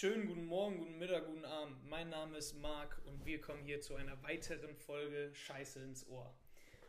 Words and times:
Schönen 0.00 0.28
guten 0.28 0.44
Morgen, 0.44 0.78
guten 0.78 0.96
Mittag, 0.96 1.26
guten 1.26 1.44
Abend. 1.44 1.84
Mein 1.90 2.08
Name 2.08 2.36
ist 2.36 2.54
Marc 2.54 3.00
und 3.04 3.26
wir 3.26 3.40
kommen 3.40 3.64
hier 3.64 3.80
zu 3.80 3.96
einer 3.96 4.22
weiteren 4.22 4.76
Folge 4.76 5.34
Scheiße 5.34 5.82
ins 5.82 6.08
Ohr. 6.08 6.32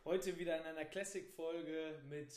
Heute 0.06 0.38
wieder 0.38 0.60
in 0.60 0.64
einer 0.64 0.86
Classic-Folge 0.86 2.04
mit 2.08 2.32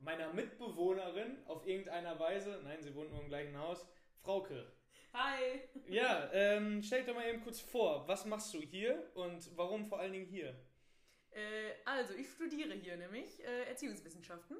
meiner 0.00 0.30
Mitbewohnerin 0.34 1.38
auf 1.46 1.66
irgendeiner 1.66 2.20
Weise. 2.20 2.60
Nein, 2.62 2.82
sie 2.82 2.94
wohnt 2.94 3.10
nur 3.10 3.22
im 3.22 3.28
gleichen 3.28 3.56
Haus. 3.56 3.86
Frauke. 4.20 4.70
Hi! 5.14 5.62
Ja, 5.88 6.30
ähm, 6.34 6.82
stell 6.82 7.06
doch 7.06 7.14
mal 7.14 7.26
eben 7.26 7.40
kurz 7.40 7.60
vor. 7.60 8.06
Was 8.06 8.26
machst 8.26 8.52
du 8.52 8.60
hier 8.60 9.10
und 9.14 9.56
warum 9.56 9.86
vor 9.86 9.98
allen 9.98 10.12
Dingen 10.12 10.26
hier? 10.26 10.50
Äh, 11.30 11.72
also, 11.86 12.12
ich 12.12 12.28
studiere 12.28 12.74
hier 12.74 12.98
nämlich 12.98 13.42
äh, 13.42 13.62
Erziehungswissenschaften 13.62 14.58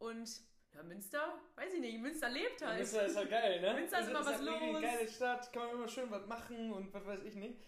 und 0.00 0.42
ja, 0.78 0.84
Münster, 0.84 1.34
weiß 1.56 1.74
ich 1.74 1.80
nicht, 1.80 1.98
Münster 1.98 2.28
lebt 2.28 2.62
halt. 2.62 2.78
Münster 2.78 3.06
ist 3.06 3.16
halt 3.16 3.30
geil, 3.30 3.60
ne? 3.60 3.74
Münster 3.74 4.00
ist 4.00 4.08
immer 4.08 4.20
was 4.20 4.26
halt 4.26 4.42
los. 4.42 4.62
Eine 4.62 4.80
geile 4.80 5.08
Stadt, 5.08 5.52
kann 5.52 5.66
man 5.66 5.76
immer 5.76 5.88
schön 5.88 6.10
was 6.10 6.26
machen 6.26 6.72
und 6.72 6.94
was 6.94 7.04
weiß 7.04 7.22
ich 7.24 7.34
nicht. 7.34 7.58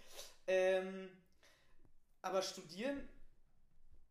Ähm, 0.47 1.11
aber 2.23 2.41
studieren, 2.41 3.09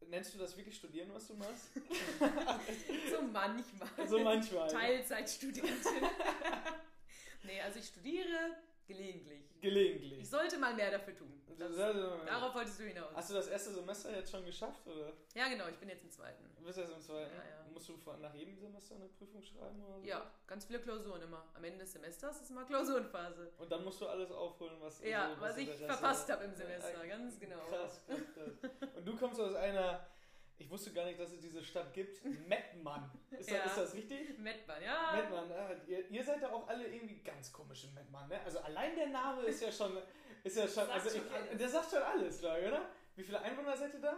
nennst 0.07 0.33
du 0.33 0.37
das 0.37 0.57
wirklich 0.57 0.75
studieren, 0.75 1.09
was 1.13 1.27
du 1.27 1.35
machst? 1.35 1.69
So 3.09 3.21
manchmal. 3.21 4.07
so 4.07 4.19
manchmal. 4.19 4.69
Teilzeitstudentin. 4.69 5.73
nee, 7.43 7.61
also 7.61 7.79
ich 7.79 7.87
studiere 7.87 8.57
gelegentlich. 8.87 9.48
Gelegentlich. 9.61 10.19
Ich 10.21 10.29
sollte 10.29 10.57
mal 10.57 10.73
mehr 10.73 10.91
dafür 10.91 11.15
tun. 11.15 11.39
Das, 11.57 11.75
darauf 11.75 12.55
wolltest 12.55 12.79
du 12.79 12.83
hinaus. 12.85 13.13
Hast 13.13 13.31
du 13.31 13.33
das 13.33 13.47
erste 13.47 13.73
Semester 13.73 14.15
jetzt 14.15 14.31
schon 14.31 14.45
geschafft? 14.45 14.87
Oder? 14.87 15.11
Ja, 15.35 15.49
genau, 15.49 15.67
ich 15.67 15.75
bin 15.75 15.89
jetzt 15.89 16.03
im 16.03 16.09
zweiten. 16.09 16.45
Du 16.57 16.63
bist 16.63 16.77
jetzt 16.77 16.93
im 16.93 17.01
zweiten? 17.01 17.35
Ja, 17.35 17.43
ja. 17.43 17.65
Musst 17.73 17.89
du 17.89 17.97
nach 18.21 18.33
jedem 18.33 18.57
Semester 18.57 18.95
eine 18.95 19.07
Prüfung 19.09 19.43
schreiben? 19.43 19.83
Oder 19.83 19.99
so? 19.99 20.05
Ja, 20.07 20.31
ganz 20.47 20.63
viele 20.65 20.79
Klausuren 20.79 21.21
immer. 21.21 21.45
Am 21.53 21.63
Ende 21.63 21.79
des 21.79 21.91
Semesters 21.91 22.41
ist 22.41 22.49
immer 22.51 22.63
Klausurenphase. 22.63 23.51
Und 23.57 23.69
dann 23.69 23.83
musst 23.83 23.99
du 23.99 24.07
alles 24.07 24.31
aufholen, 24.31 24.75
was, 24.79 25.03
Ja, 25.03 25.35
so, 25.35 25.41
was 25.41 25.55
du 25.55 25.61
ich 25.61 25.69
verpasst 25.69 26.31
habe 26.31 26.45
im 26.45 26.51
Ja, 26.51 26.57
Semester, 26.57 27.07
ganz 27.07 27.39
genau. 27.39 27.65
Krass, 27.69 28.01
krass, 28.07 28.19
krass. 28.33 28.71
Und 28.95 29.05
du 29.05 29.15
kommst 29.17 29.41
aus 29.41 29.55
einer, 29.55 30.05
ich 30.59 30.69
wusste 30.69 30.91
gar 30.93 31.05
nicht, 31.05 31.19
dass 31.19 31.31
es 31.31 31.39
diese 31.39 31.63
Stadt 31.63 31.93
gibt, 31.93 32.23
Mettmann. 32.47 33.09
Ist, 33.31 33.49
Ja. 33.49 33.63
das, 33.63 33.71
ist 33.71 33.77
das 33.77 33.93
richtig? 33.95 34.37
Mettmann, 34.37 34.81
ja. 34.83 35.13
Mettmann, 35.15 35.51
ah, 35.51 35.71
ihr, 35.87 36.09
ihr 36.09 36.23
seid 36.23 36.41
ja 36.41 36.51
auch 36.51 36.67
alle 36.67 36.85
irgendwie 36.87 37.19
ganz 37.23 37.51
komische 37.51 37.87
Mettmann, 37.91 38.27
ne? 38.29 38.39
Also 38.43 38.59
allein 38.59 38.95
der 38.95 39.07
Name 39.07 39.43
ist 39.43 39.61
ja 39.61 39.71
schon, 39.71 39.97
ist 40.43 40.57
ja 40.57 40.67
schon, 40.67 40.89
also 40.89 41.09
schon 41.09 41.25
ich, 41.25 41.31
alles. 41.33 41.57
der 41.57 41.69
sagt 41.69 41.91
schon 41.91 42.03
alles, 42.03 42.39
glaube 42.39 42.59
ich, 42.61 42.67
oder? 42.67 42.89
Wie 43.15 43.23
viele 43.23 43.41
Einwohner 43.41 43.75
seid 43.75 43.93
ihr 43.93 44.01
da? 44.01 44.17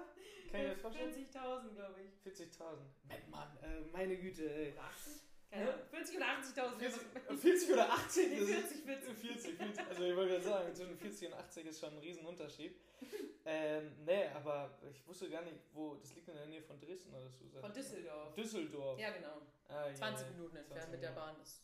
Kann 0.51 0.61
ich 0.61 0.71
das 0.73 0.81
vorstellen? 0.81 1.13
40.000, 1.13 1.75
glaube 1.75 1.95
ich. 2.01 2.31
40.000. 2.33 2.77
Mettmann, 3.07 3.57
äh, 3.63 3.81
meine 3.91 4.17
Güte, 4.17 4.51
ey. 4.53 4.73
Oder 4.73 4.83
80? 4.83 5.13
Keine 5.51 5.73
Ahnung, 5.73 5.85
40 5.91 6.15
oder 6.17 6.25
80.000. 6.27 6.79
40, 6.79 7.01
40 7.41 7.71
oder 7.73 7.91
80? 7.93 8.29
Nee, 8.29 8.39
Das 8.39 8.49
ist- 8.49 8.85
40, 8.85 8.85
40. 8.85 9.21
40, 9.21 9.57
40. 9.57 9.87
Also 9.89 10.03
ich 10.05 10.15
wollte 10.15 10.31
gerade 10.31 10.43
sagen, 10.45 10.75
zwischen 10.75 10.97
40 10.97 11.27
und 11.27 11.33
80 11.33 11.65
ist 11.67 11.79
schon 11.79 11.89
ein 11.93 11.99
Riesenunterschied. 11.99 12.75
Ähm, 13.43 13.95
nee, 14.05 14.27
aber 14.35 14.77
ich 14.91 15.05
wusste 15.07 15.27
gar 15.27 15.41
nicht, 15.41 15.57
wo, 15.73 15.95
das 15.95 16.13
liegt 16.13 16.27
in 16.27 16.35
der 16.35 16.45
Nähe 16.45 16.61
von 16.61 16.79
Dresden 16.79 17.11
oder 17.11 17.27
so. 17.27 17.43
Von 17.59 17.73
Düsseldorf. 17.73 18.35
Düsseldorf. 18.35 18.99
Ja, 18.99 19.09
genau. 19.09 19.41
Ah, 19.67 19.87
ja, 19.87 19.95
20 19.95 20.27
ja. 20.27 20.31
Minuten 20.33 20.51
20 20.57 20.69
entfernt 20.69 20.91
mit 20.91 21.01
der. 21.01 21.09
Bahn. 21.09 21.35
Das 21.39 21.63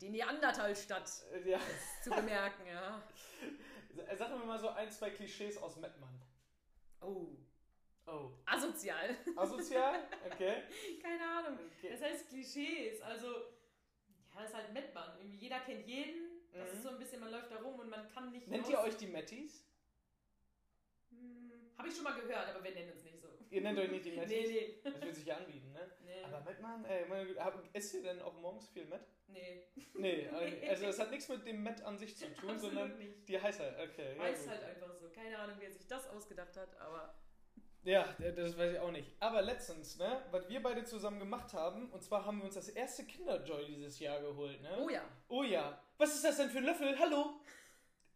die 0.00 0.08
Neandertalstadt 0.10 1.10
Äh, 1.32 1.50
Ja, 1.50 1.60
zu 2.00 2.10
bemerken, 2.10 2.64
ja. 2.68 3.02
sag 4.16 4.30
mir 4.38 4.44
mal 4.46 4.60
so 4.60 4.68
ein, 4.68 4.88
zwei 4.92 5.10
Klischees 5.10 5.56
aus 5.58 5.76
Mettmann. 5.78 6.14
Oh. 7.00 7.26
Oh. 8.06 8.30
Asozial. 8.46 9.16
Asozial? 9.36 10.00
Okay. 10.30 10.62
Keine 11.02 11.22
Ahnung. 11.26 11.58
okay. 11.78 11.90
Das 11.90 12.02
heißt 12.02 12.28
Klischees. 12.28 13.00
Also, 13.00 13.26
ja, 13.28 14.40
das 14.40 14.50
ist 14.50 14.56
halt 14.56 14.72
Mettmann. 14.72 15.18
Jeder 15.38 15.60
kennt 15.60 15.86
jeden. 15.86 16.30
Das 16.52 16.70
Mhm. 16.70 16.76
ist 16.76 16.82
so 16.82 16.88
ein 16.90 16.98
bisschen, 16.98 17.20
man 17.20 17.30
läuft 17.32 17.50
da 17.50 17.56
rum 17.56 17.80
und 17.80 17.88
man 17.88 18.06
kann 18.08 18.30
nicht. 18.30 18.46
Nennt 18.48 18.64
raus- 18.64 18.70
ihr 18.72 18.78
euch 18.80 18.96
die 18.96 19.06
Mettis? 19.08 19.64
Hm, 21.10 21.50
Hab 21.76 21.86
ich 21.86 21.94
schon 21.94 22.04
mal 22.04 22.14
gehört, 22.20 22.48
aber 22.48 22.62
wir 22.62 22.70
nennen 22.72 22.92
uns 22.92 23.02
nicht 23.04 23.18
so. 23.20 23.28
Ihr 23.50 23.60
nennt 23.60 23.78
euch 23.78 23.90
nicht 23.90 24.04
die 24.04 24.12
Mettis? 24.16 24.30
Nee, 24.30 24.46
nee. 24.52 24.80
Das 24.84 24.94
würde 24.94 25.12
sich 25.14 25.26
ja 25.26 25.36
anbieten, 25.36 25.72
ne? 25.72 25.90
Nee. 26.04 26.22
Aber 26.24 26.40
Mettmann, 26.42 26.84
ey, 26.84 27.04
hab- 27.36 27.64
esst 27.72 27.94
ihr 27.94 28.02
denn 28.02 28.20
auch 28.22 28.34
morgens 28.34 28.68
viel 28.68 28.84
Met? 28.86 29.00
nee. 29.28 29.66
Nee, 29.94 30.28
also 30.68 30.86
das 30.86 30.98
hat 30.98 31.10
nichts 31.10 31.28
mit 31.28 31.46
dem 31.46 31.62
Met 31.62 31.82
an 31.82 31.96
sich 31.98 32.16
zu 32.16 32.32
tun, 32.34 32.58
sondern 32.58 32.90
Absolut 32.90 32.98
nicht. 32.98 33.28
die 33.28 33.40
Heißheit. 33.40 33.74
Okay. 33.90 34.14
ja, 34.16 34.22
Weiß 34.22 34.40
gut. 34.42 34.50
halt 34.50 34.64
einfach 34.64 34.94
so. 34.94 35.08
Keine 35.10 35.38
Ahnung, 35.38 35.56
wer 35.58 35.70
sich 35.70 35.86
das 35.86 36.08
ausgedacht 36.08 36.56
hat, 36.56 36.76
aber. 36.78 37.14
Ja, 37.84 38.08
das 38.18 38.56
weiß 38.56 38.72
ich 38.72 38.78
auch 38.78 38.90
nicht. 38.90 39.12
Aber 39.20 39.42
letztens, 39.42 39.98
ne, 39.98 40.22
was 40.30 40.48
wir 40.48 40.62
beide 40.62 40.84
zusammen 40.84 41.18
gemacht 41.18 41.52
haben, 41.52 41.90
und 41.90 42.02
zwar 42.02 42.24
haben 42.24 42.38
wir 42.38 42.46
uns 42.46 42.54
das 42.54 42.70
erste 42.70 43.04
Kinderjoy 43.04 43.66
dieses 43.66 43.98
Jahr 43.98 44.20
geholt, 44.22 44.60
ne? 44.62 44.70
Oh 44.82 44.88
ja. 44.88 45.02
Oh 45.28 45.42
ja. 45.42 45.78
Was 45.98 46.14
ist 46.14 46.24
das 46.24 46.38
denn 46.38 46.48
für 46.48 46.58
ein 46.58 46.64
Löffel? 46.64 46.98
Hallo? 46.98 47.40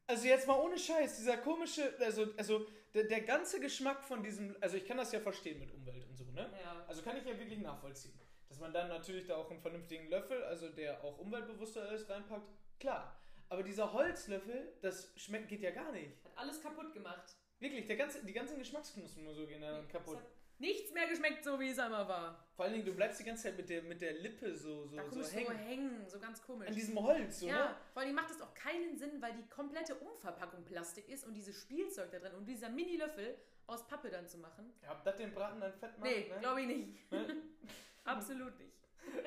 Also 0.06 0.26
jetzt 0.26 0.46
mal 0.46 0.58
ohne 0.58 0.78
Scheiß, 0.78 1.18
dieser 1.18 1.36
komische, 1.36 1.94
also, 2.00 2.28
also 2.38 2.66
der, 2.94 3.04
der 3.04 3.20
ganze 3.20 3.60
Geschmack 3.60 4.02
von 4.02 4.22
diesem, 4.22 4.56
also 4.58 4.78
ich 4.78 4.86
kann 4.86 4.96
das 4.96 5.12
ja 5.12 5.20
verstehen 5.20 5.58
mit 5.58 5.70
Umwelt 5.74 6.08
und 6.08 6.16
so, 6.16 6.24
ne? 6.32 6.50
Ja. 6.64 6.84
Also 6.88 7.02
kann 7.02 7.18
ich 7.18 7.26
ja 7.26 7.38
wirklich 7.38 7.58
nachvollziehen. 7.58 8.18
Dass 8.48 8.58
man 8.58 8.72
dann 8.72 8.88
natürlich 8.88 9.26
da 9.26 9.36
auch 9.36 9.50
einen 9.50 9.60
vernünftigen 9.60 10.08
Löffel, 10.08 10.42
also 10.44 10.70
der 10.70 11.04
auch 11.04 11.18
umweltbewusster 11.18 11.92
ist, 11.92 12.08
reinpackt, 12.08 12.48
klar. 12.80 13.20
Aber 13.50 13.62
dieser 13.62 13.92
Holzlöffel, 13.92 14.72
das 14.80 15.12
schmeckt, 15.16 15.48
geht 15.48 15.60
ja 15.60 15.72
gar 15.72 15.92
nicht. 15.92 16.24
Hat 16.24 16.32
alles 16.36 16.62
kaputt 16.62 16.94
gemacht. 16.94 17.36
Wirklich, 17.60 17.86
der 17.86 17.96
ganze, 17.96 18.24
die 18.24 18.32
ganzen 18.32 18.58
Geschmacksknospen 18.58 19.24
nur 19.24 19.34
so 19.34 19.46
gehen 19.46 19.60
dann 19.60 19.88
kaputt. 19.88 20.18
Nichts 20.60 20.92
mehr 20.92 21.06
geschmeckt, 21.06 21.44
so 21.44 21.58
wie 21.60 21.68
es 21.68 21.78
einmal 21.78 22.08
war. 22.08 22.48
Vor 22.56 22.64
allen 22.64 22.74
Dingen, 22.74 22.84
du 22.86 22.92
bleibst 22.94 23.20
die 23.20 23.24
ganze 23.24 23.44
Zeit 23.44 23.56
mit 23.56 23.68
der, 23.70 23.82
mit 23.82 24.00
der 24.00 24.14
Lippe 24.14 24.56
so, 24.56 24.86
so, 24.86 24.96
Da 24.96 25.04
so 25.04 25.10
komisch 25.10 25.26
so 25.26 25.36
hängen. 25.36 25.56
hängen, 25.56 26.08
so 26.08 26.18
ganz 26.18 26.42
komisch. 26.42 26.66
An 26.68 26.74
diesem 26.74 27.00
Holz, 27.00 27.40
so, 27.40 27.46
ne? 27.46 27.52
ja, 27.52 27.80
vor 27.92 28.02
allem 28.02 28.14
macht 28.14 28.30
das 28.30 28.40
auch 28.40 28.52
keinen 28.54 28.96
Sinn, 28.96 29.22
weil 29.22 29.34
die 29.34 29.46
komplette 29.48 29.94
Umverpackung 29.94 30.64
Plastik 30.64 31.08
ist 31.08 31.24
und 31.24 31.34
dieses 31.34 31.54
Spielzeug 31.56 32.10
da 32.10 32.18
drin 32.18 32.34
und 32.34 32.46
dieser 32.48 32.70
Mini-Löffel 32.70 33.38
aus 33.68 33.86
Pappe 33.86 34.10
dann 34.10 34.26
zu 34.26 34.38
machen. 34.38 34.72
Ja, 34.82 34.92
ob 34.92 35.04
das 35.04 35.16
den 35.16 35.32
Braten 35.32 35.60
dann 35.60 35.72
fett 35.74 35.96
macht, 35.96 36.10
Nee, 36.10 36.28
ne? 36.28 36.40
glaube 36.40 36.60
ich 36.62 36.66
nicht. 36.66 36.88
Ne? 37.12 37.36
Absolut 38.04 38.58
nicht. 38.58 38.72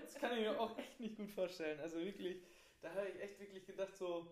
Das 0.02 0.16
kann 0.16 0.34
ich 0.34 0.42
mir 0.42 0.60
auch 0.60 0.78
echt 0.78 1.00
nicht 1.00 1.16
gut 1.16 1.32
vorstellen. 1.32 1.80
Also 1.80 1.98
wirklich, 2.00 2.44
da 2.82 2.94
habe 2.94 3.08
ich 3.08 3.22
echt 3.22 3.40
wirklich 3.40 3.66
gedacht 3.66 3.96
so, 3.96 4.28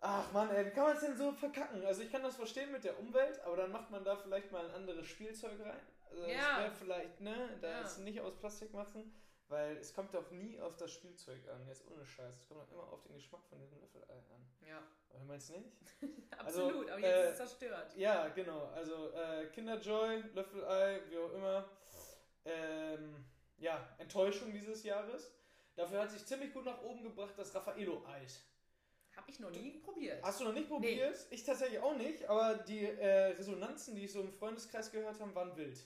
ach 0.00 0.32
man, 0.32 0.50
ey, 0.50 0.66
wie 0.66 0.70
kann 0.70 0.84
man 0.84 0.94
es 0.94 1.00
denn 1.02 1.16
so 1.16 1.32
verkacken? 1.32 1.84
Also 1.84 2.02
ich 2.02 2.10
kann 2.12 2.22
das 2.22 2.36
verstehen 2.36 2.72
mit 2.72 2.84
der 2.84 2.98
Umwelt, 2.98 3.40
aber 3.40 3.56
dann 3.56 3.72
macht 3.72 3.90
man 3.90 4.04
da 4.04 4.16
vielleicht 4.16 4.50
mal 4.52 4.64
ein 4.64 4.70
anderes 4.74 5.06
Spielzeug 5.06 5.58
rein. 5.60 5.80
Also 6.10 6.22
das 6.22 6.32
Ja. 6.32 6.58
wäre 6.60 6.72
vielleicht, 6.72 7.20
ne, 7.20 7.58
da 7.60 7.68
Ja. 7.70 7.80
es 7.82 7.98
nicht 7.98 8.20
aus 8.20 8.36
Plastik 8.36 8.72
machen, 8.72 9.12
weil 9.48 9.76
es 9.76 9.92
kommt 9.94 10.14
doch 10.14 10.30
nie 10.30 10.58
auf 10.60 10.76
das 10.76 10.92
Spielzeug 10.92 11.48
an, 11.48 11.66
jetzt 11.66 11.86
ohne 11.90 12.04
Scheiß. 12.06 12.36
Es 12.36 12.48
kommt 12.48 12.60
doch 12.62 12.72
immer 12.72 12.92
auf 12.92 13.02
den 13.02 13.14
Geschmack 13.14 13.42
von 13.48 13.58
diesem 13.60 13.80
Löffelei 13.80 14.14
an. 14.14 14.46
Ja, 14.66 14.82
Oder 15.14 15.24
meinst 15.24 15.48
du 15.50 15.54
nicht? 15.58 15.76
absolut. 16.38 16.90
aber 16.90 17.00
äh, 17.00 17.06
jetzt 17.06 17.24
ist 17.24 17.30
es 17.30 17.36
zerstört. 17.58 17.96
Ja, 17.96 18.28
genau. 18.28 18.66
Also 18.74 19.12
äh, 19.12 19.46
Kinderjoy, 19.46 20.22
Löffelei, 20.34 21.00
wie 21.08 21.18
auch 21.18 21.32
immer. 21.32 21.68
Ähm, 22.44 23.24
ja, 23.58 23.88
Enttäuschung 23.98 24.52
dieses 24.52 24.82
Jahres. 24.84 25.32
Dafür 25.74 26.02
hat 26.02 26.10
sich 26.10 26.24
ziemlich 26.24 26.52
gut 26.52 26.64
nach 26.64 26.80
oben 26.82 27.02
gebracht 27.02 27.34
das 27.36 27.54
Raffaello-Eis. 27.54 28.42
Habe 29.16 29.30
ich 29.30 29.40
noch 29.40 29.50
nie 29.50 29.78
probiert. 29.78 30.22
Hast 30.22 30.40
du 30.40 30.44
noch 30.44 30.52
nicht 30.52 30.68
probiert? 30.68 31.26
Ich 31.30 31.42
tatsächlich 31.44 31.78
auch 31.80 31.96
nicht, 31.96 32.28
aber 32.28 32.54
die 32.54 32.84
äh, 32.84 33.32
Resonanzen, 33.36 33.96
die 33.96 34.04
ich 34.04 34.12
so 34.12 34.20
im 34.20 34.30
Freundeskreis 34.32 34.90
gehört 34.92 35.18
habe, 35.18 35.34
waren 35.34 35.56
wild. 35.56 35.78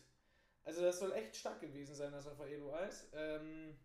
Also 0.65 0.83
das 0.83 0.99
soll 0.99 1.13
echt 1.13 1.37
stark 1.37 1.61
gewesen 1.61 1.95
sein, 1.95 2.13
das 2.13 2.27
Raffaello-Eis. 2.27 3.09
Ähm, 3.15 3.77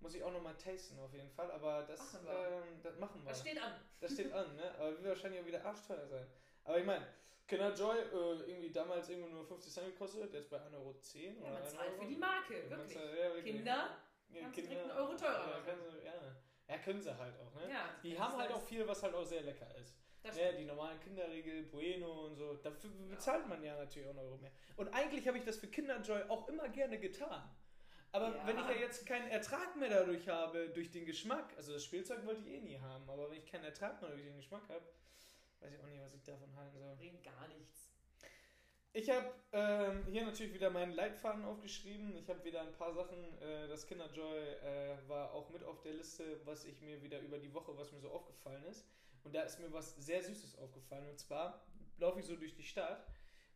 muss 0.00 0.14
ich 0.14 0.22
auch 0.22 0.32
nochmal 0.32 0.54
tasten 0.56 0.98
auf 0.98 1.12
jeden 1.12 1.30
Fall, 1.30 1.50
aber 1.50 1.82
das 1.84 1.98
Machen 2.00 2.26
wir. 2.26 2.32
ähm, 2.48 2.80
das 2.82 2.98
machen 2.98 3.20
wir. 3.24 3.28
Das 3.30 3.40
steht 3.40 3.58
an. 3.60 3.72
Das 4.00 4.12
steht 4.12 4.32
an, 4.32 4.56
ne? 4.56 4.74
Aber 4.78 4.90
wird 4.90 5.04
wahrscheinlich 5.06 5.40
auch 5.42 5.46
wieder 5.46 5.64
arschteuer 5.64 6.06
sein. 6.06 6.26
Aber 6.64 6.78
ich 6.78 6.84
meine, 6.84 7.06
Kinderjoy, 7.46 7.98
äh, 7.98 8.50
irgendwie 8.50 8.70
damals 8.70 9.08
irgendwo 9.08 9.28
nur 9.30 9.44
50 9.44 9.72
Cent 9.72 9.86
gekostet, 9.86 10.32
jetzt 10.34 10.50
bei 10.50 10.58
1,10 10.58 10.74
Euro. 10.74 10.94
Ja, 11.44 11.50
man 11.50 11.62
1 11.62 11.72
zahlt 11.72 11.92
für 11.98 12.06
die 12.06 12.16
Marke, 12.16 12.70
wirklich. 12.70 12.96
zahlt- 12.98 13.18
ja, 13.18 13.34
wirklich. 13.34 13.54
Kinder, 13.56 13.96
Ja, 14.30 14.40
du 14.46 14.50
direkt 14.52 14.82
einen 14.82 14.90
Euro 14.90 15.16
teurer 15.16 15.48
ja. 15.50 15.57
Können 16.88 17.02
sie 17.02 17.16
halt 17.18 17.34
auch, 17.38 17.54
ne? 17.54 17.70
Ja, 17.70 17.94
Die 18.02 18.18
haben 18.18 18.36
halt 18.36 18.50
auch 18.52 18.62
viel, 18.62 18.86
was 18.88 19.02
halt 19.02 19.14
auch 19.14 19.24
sehr 19.24 19.42
lecker 19.42 19.68
ist. 19.76 19.94
Stimmt. 20.20 20.58
die 20.58 20.64
normalen 20.64 20.98
Kinderriegel, 21.00 21.62
Bueno 21.64 22.26
und 22.26 22.34
so, 22.36 22.54
dafür 22.54 22.90
bezahlt 23.08 23.48
man 23.48 23.62
ja 23.62 23.76
natürlich 23.76 24.08
auch 24.08 24.16
Euro 24.16 24.36
mehr. 24.36 24.50
Und 24.76 24.88
eigentlich 24.92 25.26
habe 25.28 25.38
ich 25.38 25.44
das 25.44 25.56
für 25.56 25.68
Kinderjoy 25.68 26.22
auch 26.28 26.48
immer 26.48 26.68
gerne 26.68 26.98
getan. 26.98 27.48
Aber 28.12 28.34
Ja. 28.34 28.46
wenn 28.46 28.58
ich 28.58 28.64
ja 28.64 28.72
jetzt 28.72 29.06
keinen 29.06 29.28
Ertrag 29.30 29.76
mehr 29.76 29.88
dadurch 29.90 30.28
habe, 30.28 30.68
durch 30.70 30.90
den 30.90 31.06
Geschmack, 31.06 31.54
also 31.56 31.72
das 31.72 31.84
Spielzeug 31.84 32.24
wollte 32.26 32.40
ich 32.42 32.48
eh 32.48 32.60
nie 32.60 32.78
haben, 32.78 33.08
aber 33.08 33.30
wenn 33.30 33.38
ich 33.38 33.46
keinen 33.46 33.64
Ertrag 33.64 34.00
mehr 34.02 34.10
durch 34.10 34.22
den 34.24 34.36
Geschmack 34.36 34.68
habe, 34.68 34.84
weiß 35.60 35.72
ich 35.72 35.80
auch 35.80 35.86
nicht, 35.86 36.00
was 36.00 36.14
ich 36.14 36.22
davon 36.24 36.54
halten 36.56 36.78
soll. 36.78 36.96
Bringt 36.96 37.22
gar 37.22 37.46
nichts. 37.48 37.87
Ich 38.98 39.08
habe 39.10 39.32
ähm, 39.52 40.04
hier 40.10 40.24
natürlich 40.24 40.52
wieder 40.52 40.70
meinen 40.70 40.92
Leitfaden 40.92 41.44
aufgeschrieben. 41.44 42.16
Ich 42.16 42.28
habe 42.28 42.42
wieder 42.42 42.62
ein 42.62 42.72
paar 42.72 42.92
Sachen. 42.92 43.16
Äh, 43.40 43.68
das 43.68 43.86
Kinderjoy 43.86 44.40
äh, 44.40 44.96
war 45.06 45.32
auch 45.32 45.50
mit 45.50 45.62
auf 45.62 45.80
der 45.82 45.92
Liste, 45.92 46.40
was 46.44 46.64
ich 46.64 46.80
mir 46.80 47.00
wieder 47.00 47.20
über 47.20 47.38
die 47.38 47.54
Woche, 47.54 47.78
was 47.78 47.92
mir 47.92 48.00
so 48.00 48.10
aufgefallen 48.10 48.64
ist. 48.64 48.84
Und 49.22 49.36
da 49.36 49.42
ist 49.42 49.60
mir 49.60 49.72
was 49.72 49.94
sehr 50.04 50.20
Süßes 50.24 50.58
aufgefallen. 50.58 51.08
Und 51.08 51.16
zwar 51.20 51.64
laufe 51.98 52.18
ich 52.18 52.26
so 52.26 52.34
durch 52.34 52.56
die 52.56 52.64
Stadt 52.64 53.06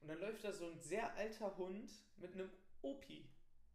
und 0.01 0.07
dann 0.11 0.21
läuft 0.21 0.45
da 0.45 0.53
so 0.53 0.67
ein 0.67 0.79
sehr 0.79 1.13
alter 1.17 1.57
Hund 1.57 1.91
mit 2.19 2.35
einem 2.35 2.49
Opi. 2.83 3.29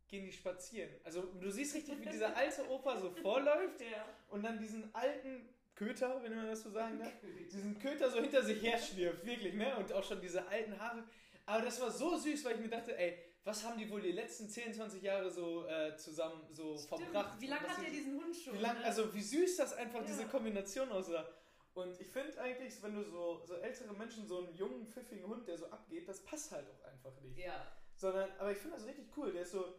Gehen 0.08 0.24
die 0.24 0.32
spazieren. 0.32 0.92
Also 1.04 1.22
du 1.24 1.52
siehst 1.52 1.76
richtig, 1.76 2.00
wie 2.00 2.10
dieser 2.10 2.34
alte 2.38 2.66
Opa 2.70 2.98
so 2.98 3.10
vorläuft 3.12 3.82
Ja. 3.82 4.08
und 4.30 4.42
dann 4.42 4.58
diesen 4.58 4.96
alten 4.96 5.50
Köter, 5.76 6.24
wenn 6.24 6.34
man 6.36 6.48
das 6.48 6.64
so 6.64 6.72
sagen 6.72 6.98
darf, 6.98 7.12
diesen 7.52 7.78
Köter 7.78 8.10
so 8.10 8.20
hinter 8.20 8.42
sich 8.42 8.62
her 8.64 8.80
schlürft, 8.80 9.24
wirklich, 9.26 9.54
ne? 9.54 9.76
Und 9.78 9.94
auch 9.94 10.04
schon 10.04 10.20
diese 10.20 10.48
alten 10.48 10.80
Haare. 10.80 11.04
Aber 11.48 11.64
das 11.64 11.80
war 11.82 11.90
so 11.90 12.16
süß, 12.18 12.44
weil 12.46 12.56
ich 12.56 12.62
mir 12.62 12.70
dachte, 12.70 12.96
ey, 12.98 13.18
was 13.44 13.64
haben 13.64 13.78
die 13.80 13.90
wohl 13.90 14.02
die 14.02 14.12
letzten 14.12 14.50
10, 14.50 14.74
20 14.74 15.02
Jahre 15.02 15.32
so 15.32 15.66
äh, 15.66 15.96
zusammen 15.96 16.42
so 16.52 16.78
Stimmt. 16.78 17.02
verbracht? 17.04 17.40
Wie 17.40 17.48
lange 17.48 17.68
hat 17.68 17.78
sie- 17.78 17.82
der 17.84 17.92
diesen 17.92 18.22
Hund 18.22 18.36
schon? 18.36 18.54
Wie 18.54 18.58
lang, 18.58 18.78
ne? 18.78 18.84
also 18.86 19.14
wie 19.14 19.22
süß 19.22 19.56
das 19.58 19.74
einfach 19.74 20.02
Ja. 20.02 20.06
diese 20.06 20.26
Kombination 20.28 20.92
aussah. 20.92 21.26
Und 21.74 22.00
ich 22.02 22.08
finde 22.08 22.38
eigentlich, 22.42 22.82
wenn 22.84 22.96
du 22.96 23.04
so, 23.04 23.42
so 23.46 23.56
ältere 23.56 23.94
Menschen, 23.94 24.28
so 24.28 24.40
einen 24.46 24.54
jungen, 24.56 24.86
pfiffigen 24.88 25.26
Hund, 25.28 25.48
der 25.48 25.58
so 25.58 25.68
abgeht, 25.68 26.08
das 26.10 26.20
passt 26.24 26.52
halt 26.52 26.68
auch 26.70 26.84
einfach 26.88 27.20
nicht. 27.22 27.38
ja. 27.38 27.66
Sondern, 27.96 28.30
aber 28.38 28.52
ich 28.52 28.58
finde 28.60 28.76
das 28.78 28.86
richtig 28.86 29.08
cool. 29.18 29.32
Der 29.32 29.42
ist 29.44 29.52
so, 29.52 29.74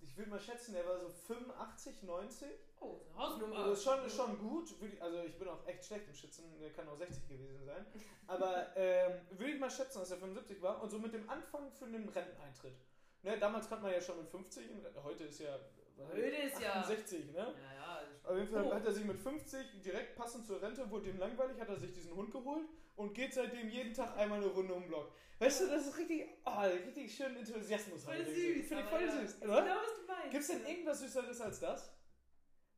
ich 0.00 0.16
würde 0.16 0.30
mal 0.30 0.38
schätzen, 0.40 0.74
der 0.74 0.86
war 0.86 0.98
so 1.00 1.08
85, 1.08 2.02
90. 2.04 2.48
Oh, 2.80 3.00
eine 3.06 3.16
Hausnummer. 3.16 3.56
Also 3.56 3.72
ist 3.72 3.84
schon, 3.84 4.04
ist 4.04 4.16
schon 4.16 4.38
gut. 4.38 4.74
Also 5.00 5.22
ich 5.24 5.38
bin 5.38 5.48
auch 5.48 5.66
echt 5.66 5.84
schlecht 5.84 6.08
im 6.08 6.14
Schätzen, 6.14 6.44
kann 6.74 6.88
auch 6.88 6.96
60 6.96 7.28
gewesen 7.28 7.64
sein. 7.64 7.86
Aber 8.26 8.66
ähm, 8.76 9.20
würde 9.30 9.52
ich 9.52 9.60
mal 9.60 9.70
schätzen, 9.70 9.98
dass 10.00 10.10
er 10.10 10.18
75 10.18 10.60
war 10.62 10.82
und 10.82 10.90
so 10.90 10.98
mit 10.98 11.12
dem 11.12 11.28
Anfang 11.28 11.70
für 11.72 11.86
den 11.86 12.08
Renteneintritt. 12.08 12.76
Ne, 13.22 13.38
damals 13.38 13.68
kannte 13.68 13.84
man 13.84 13.92
ja 13.92 14.00
schon 14.00 14.18
mit 14.18 14.28
50 14.28 14.70
und 14.70 15.04
heute 15.04 15.24
ist 15.24 15.40
ja 15.40 15.58
Heute 15.96 16.20
ist 16.20 16.60
ja- 16.60 16.72
68, 16.80 17.26
ne? 17.32 17.38
Ja, 17.38 17.44
ja. 17.46 18.00
ist 18.00 18.26
Auf 18.26 18.36
jeden 18.36 18.48
Fall 18.48 18.64
hoch. 18.64 18.74
hat 18.74 18.84
er 18.84 18.92
sich 18.92 19.04
mit 19.04 19.18
50 19.18 19.80
direkt 19.82 20.16
passend 20.16 20.46
zur 20.46 20.60
Rente, 20.60 20.90
wurde 20.90 21.10
ihm 21.10 21.18
langweilig, 21.18 21.60
hat 21.60 21.68
er 21.68 21.76
sich 21.76 21.92
diesen 21.92 22.14
Hund 22.14 22.32
geholt 22.32 22.66
und 22.96 23.14
geht 23.14 23.32
seitdem 23.32 23.68
jeden 23.68 23.94
Tag 23.94 24.16
einmal 24.16 24.38
eine 24.38 24.48
Runde 24.48 24.74
um 24.74 24.82
den 24.82 24.88
Block. 24.88 25.12
Weißt 25.38 25.62
du, 25.62 25.66
das 25.68 25.86
ist 25.86 25.98
richtig, 25.98 26.26
oh, 26.44 26.60
richtig 26.60 27.14
schön 27.14 27.36
Enthusiasmus. 27.36 28.04
Voll 28.04 28.24
süß. 28.24 28.66
Finde 28.66 28.82
ich 28.82 28.88
voll 28.88 29.02
ja. 29.02 29.20
süß. 29.20 29.42
Oder? 29.42 29.62
Genau, 29.62 29.76
was 29.76 29.94
du 29.94 30.06
meinst. 30.06 30.30
Gibt 30.30 30.42
es 30.42 30.48
denn 30.48 30.66
irgendwas 30.66 31.00
Süßeres 31.00 31.40
als 31.40 31.60
das? 31.60 31.92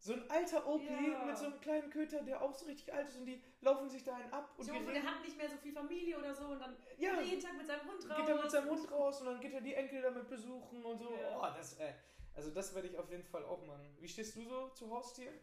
So 0.07 0.13
ein 0.13 0.31
alter 0.31 0.65
Opi 0.69 0.85
Ja. 1.11 1.25
mit 1.25 1.37
so 1.37 1.47
einem 1.47 1.61
kleinen 1.61 1.91
Köter, 1.91 2.23
der 2.23 2.41
auch 2.41 2.55
so 2.55 2.65
richtig 2.67 2.95
alt 2.95 3.09
ist 3.09 3.17
und 3.17 3.27
die 3.27 3.43
laufen 3.61 3.89
sich 3.91 4.05
da 4.05 4.15
einen 4.15 4.33
ab 4.33 4.55
und 4.57 4.73
hoffe, 4.73 4.93
der 4.93 5.03
hat 5.03 5.21
nicht 5.25 5.37
mehr 5.37 5.51
so 5.51 5.57
viel 5.57 5.73
Familie 5.73 6.17
oder 6.17 6.33
so 6.33 6.45
und 6.47 6.61
dann 6.61 6.77
Ja, 6.97 7.11
geht 7.11 7.19
er 7.19 7.25
jeden 7.25 7.43
Tag 7.43 7.57
mit 7.57 7.67
seinem 7.67 7.89
Hund 7.91 8.09
raus. 8.09 8.17
geht 8.17 8.29
er 8.29 8.41
mit 8.41 8.51
seinem 8.53 8.71
Hund 8.71 8.91
raus 8.93 9.21
und 9.21 9.27
dann 9.27 9.41
geht 9.41 9.53
er 9.53 9.61
die 9.61 9.75
Enkel 9.75 10.01
damit 10.03 10.29
besuchen 10.29 10.85
und 10.85 10.99
so. 10.99 11.13
Ja. 11.13 11.41
Oh, 11.41 11.57
das, 11.57 11.73
äh, 11.81 11.93
also 12.35 12.51
das 12.53 12.73
werde 12.77 12.87
ich 12.87 12.97
auf 12.97 13.11
jeden 13.11 13.25
Fall 13.25 13.45
auch 13.45 13.67
machen. 13.67 13.97
Wie 13.99 14.07
stehst 14.07 14.37
du 14.37 14.45
so 14.45 14.69
zu 14.69 14.89
Haustieren? 14.91 15.35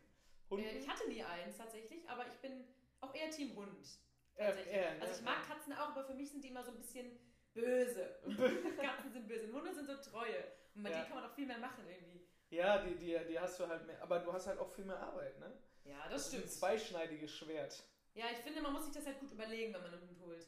Hunden? 0.50 0.66
Äh, 0.66 0.77
ich 0.77 0.88
hatte 0.88 1.09
nie 1.09 1.21
eins 1.21 1.57
tatsächlich, 1.57 2.07
aber 2.09 2.25
ich 2.27 2.36
bin 2.36 2.66
auch 3.01 3.13
eher 3.13 3.30
Team 3.31 3.54
Hund. 3.57 3.86
Äh, 4.36 4.45
Tatsächlich. 4.45 4.74
äh, 4.75 4.95
ne? 4.95 5.01
also 5.01 5.13
ich 5.19 5.25
mag 5.25 5.45
Katzen 5.45 5.74
auch, 5.74 5.89
aber 5.89 6.06
für 6.06 6.13
mich 6.13 6.31
sind 6.31 6.42
die 6.42 6.48
immer 6.48 6.63
so 6.63 6.71
ein 6.71 6.77
bisschen 6.77 7.19
böse. 7.54 8.18
Katzen 8.81 9.12
sind 9.12 9.27
böse. 9.27 9.44
Und 9.48 9.56
Hunde 9.56 9.74
sind 9.74 9.88
so 9.88 9.98
treue. 9.98 10.42
Und 10.74 10.83
bei 10.83 10.89
Ja. 10.89 10.95
denen 11.00 11.07
kann 11.09 11.18
man 11.21 11.30
auch 11.30 11.36
viel 11.36 11.48
mehr 11.48 11.57
machen 11.59 11.83
irgendwie. 11.86 12.22
Ja, 12.53 12.77
die, 12.83 12.95
die, 12.95 13.17
die 13.27 13.39
hast 13.39 13.59
du 13.59 13.67
halt 13.67 13.85
mehr. 13.88 14.01
Aber 14.01 14.19
du 14.19 14.31
hast 14.31 14.47
halt 14.47 14.59
auch 14.59 14.69
viel 14.69 14.85
mehr 14.85 15.00
Arbeit, 15.00 15.39
ne? 15.39 15.51
Ja, 15.85 16.07
das, 16.09 16.21
ist 16.23 16.27
stimmt. 16.29 16.44
ein 16.45 16.50
zweischneidiges 16.50 17.31
Schwert. 17.31 17.83
Ja, 18.13 18.25
ich 18.31 18.38
finde, 18.38 18.61
man 18.61 18.73
muss 18.73 18.85
sich 18.85 18.94
das 18.94 19.05
halt 19.05 19.19
gut 19.19 19.31
überlegen, 19.31 19.73
wenn 19.73 19.81
man 19.81 19.94
einen 19.94 20.01
Hund 20.07 20.19
holt. 20.21 20.47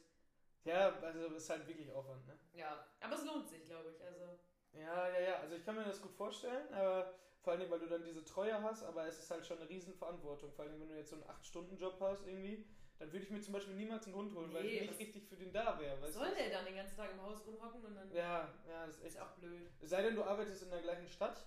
Ja, 0.64 0.92
also 1.00 1.26
ist 1.34 1.50
halt 1.50 1.66
wirklich 1.66 1.90
Aufwand, 1.92 2.26
ne? 2.26 2.38
Ja, 2.54 2.86
aber 3.00 3.14
es 3.14 3.24
lohnt 3.24 3.48
sich, 3.48 3.64
glaube 3.64 3.90
ich. 3.90 4.02
Also, 4.04 4.38
Ja, 4.72 5.08
ja, 5.08 5.20
ja. 5.20 5.34
Also 5.40 5.56
ich 5.56 5.64
kann 5.64 5.74
mir 5.76 5.84
das 5.84 6.00
gut 6.00 6.12
vorstellen, 6.12 6.72
aber 6.72 7.14
vor 7.40 7.52
allem, 7.52 7.70
weil 7.70 7.78
du 7.80 7.86
dann 7.86 8.04
diese 8.04 8.24
Treue 8.24 8.60
hast, 8.62 8.82
aber 8.82 9.06
es 9.06 9.18
ist 9.18 9.30
halt 9.30 9.46
schon 9.46 9.58
eine 9.58 9.68
Riesenverantwortung. 9.68 10.52
Vor 10.52 10.64
allem, 10.64 10.80
wenn 10.80 10.88
du 10.88 10.96
jetzt 10.96 11.10
so 11.10 11.16
einen 11.16 11.24
8-Stunden-Job 11.24 12.00
hast 12.00 12.26
irgendwie, 12.26 12.66
dann 12.98 13.12
würde 13.12 13.24
ich 13.24 13.30
mir 13.30 13.40
zum 13.40 13.52
Beispiel 13.52 13.74
niemals 13.74 14.06
einen 14.06 14.16
Hund 14.16 14.34
holen, 14.34 14.52
weil 14.52 14.62
Nee, 14.64 14.78
ich 14.80 14.90
nicht 14.90 15.00
richtig 15.00 15.28
für 15.28 15.36
den 15.36 15.52
da 15.52 15.78
wäre. 15.78 16.10
soll 16.10 16.34
der 16.34 16.50
dann 16.50 16.64
den 16.64 16.74
ganzen 16.76 16.96
Tag 16.96 17.10
im 17.12 17.22
Haus 17.22 17.46
rumhocken 17.46 17.84
und 17.84 17.94
dann 17.94 18.10
Ja, 18.12 18.48
ja, 18.68 18.86
das 18.86 18.96
ist 18.96 19.00
ist 19.00 19.04
echt. 19.06 19.16
ja 19.16 19.26
auch 19.26 19.32
blöd. 19.38 19.70
Es 19.80 19.90
sei 19.90 20.02
denn, 20.02 20.16
du 20.16 20.24
arbeitest 20.24 20.62
in 20.62 20.70
der 20.70 20.80
gleichen 20.82 21.06
Stadt 21.08 21.46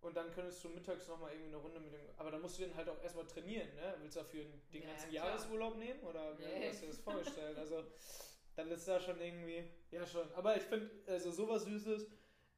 und 0.00 0.16
dann 0.16 0.30
könntest 0.32 0.62
du 0.64 0.68
mittags 0.70 1.08
nochmal 1.08 1.30
irgendwie 1.32 1.48
eine 1.48 1.56
Runde 1.56 1.80
mit 1.80 1.92
dem. 1.92 2.00
Aber 2.16 2.30
dann 2.30 2.40
musst 2.40 2.58
du 2.58 2.62
den 2.62 2.74
halt 2.76 2.88
auch 2.88 3.02
erstmal 3.02 3.26
trainieren, 3.26 3.74
ne? 3.74 3.94
Willst 4.00 4.16
du 4.16 4.20
dafür 4.20 4.44
den 4.72 4.82
Ja, 4.82 4.88
ganzen 4.88 5.10
klar. 5.10 5.26
Jahresurlaub 5.26 5.76
nehmen 5.76 6.00
oder 6.00 6.38
wie 6.38 6.44
Nee. 6.44 6.68
hast 6.68 6.82
du 6.82 6.86
dir 6.86 6.92
das 6.92 7.00
vorgestellt? 7.00 7.58
Also, 7.58 7.84
dann 8.56 8.70
ist 8.70 8.86
da 8.88 9.00
schon 9.00 9.20
irgendwie. 9.20 9.64
Ja, 9.90 10.06
schon. 10.06 10.32
Aber 10.34 10.56
ich 10.56 10.62
finde, 10.62 10.90
also 11.06 11.30
sowas 11.30 11.64
Süßes 11.64 12.06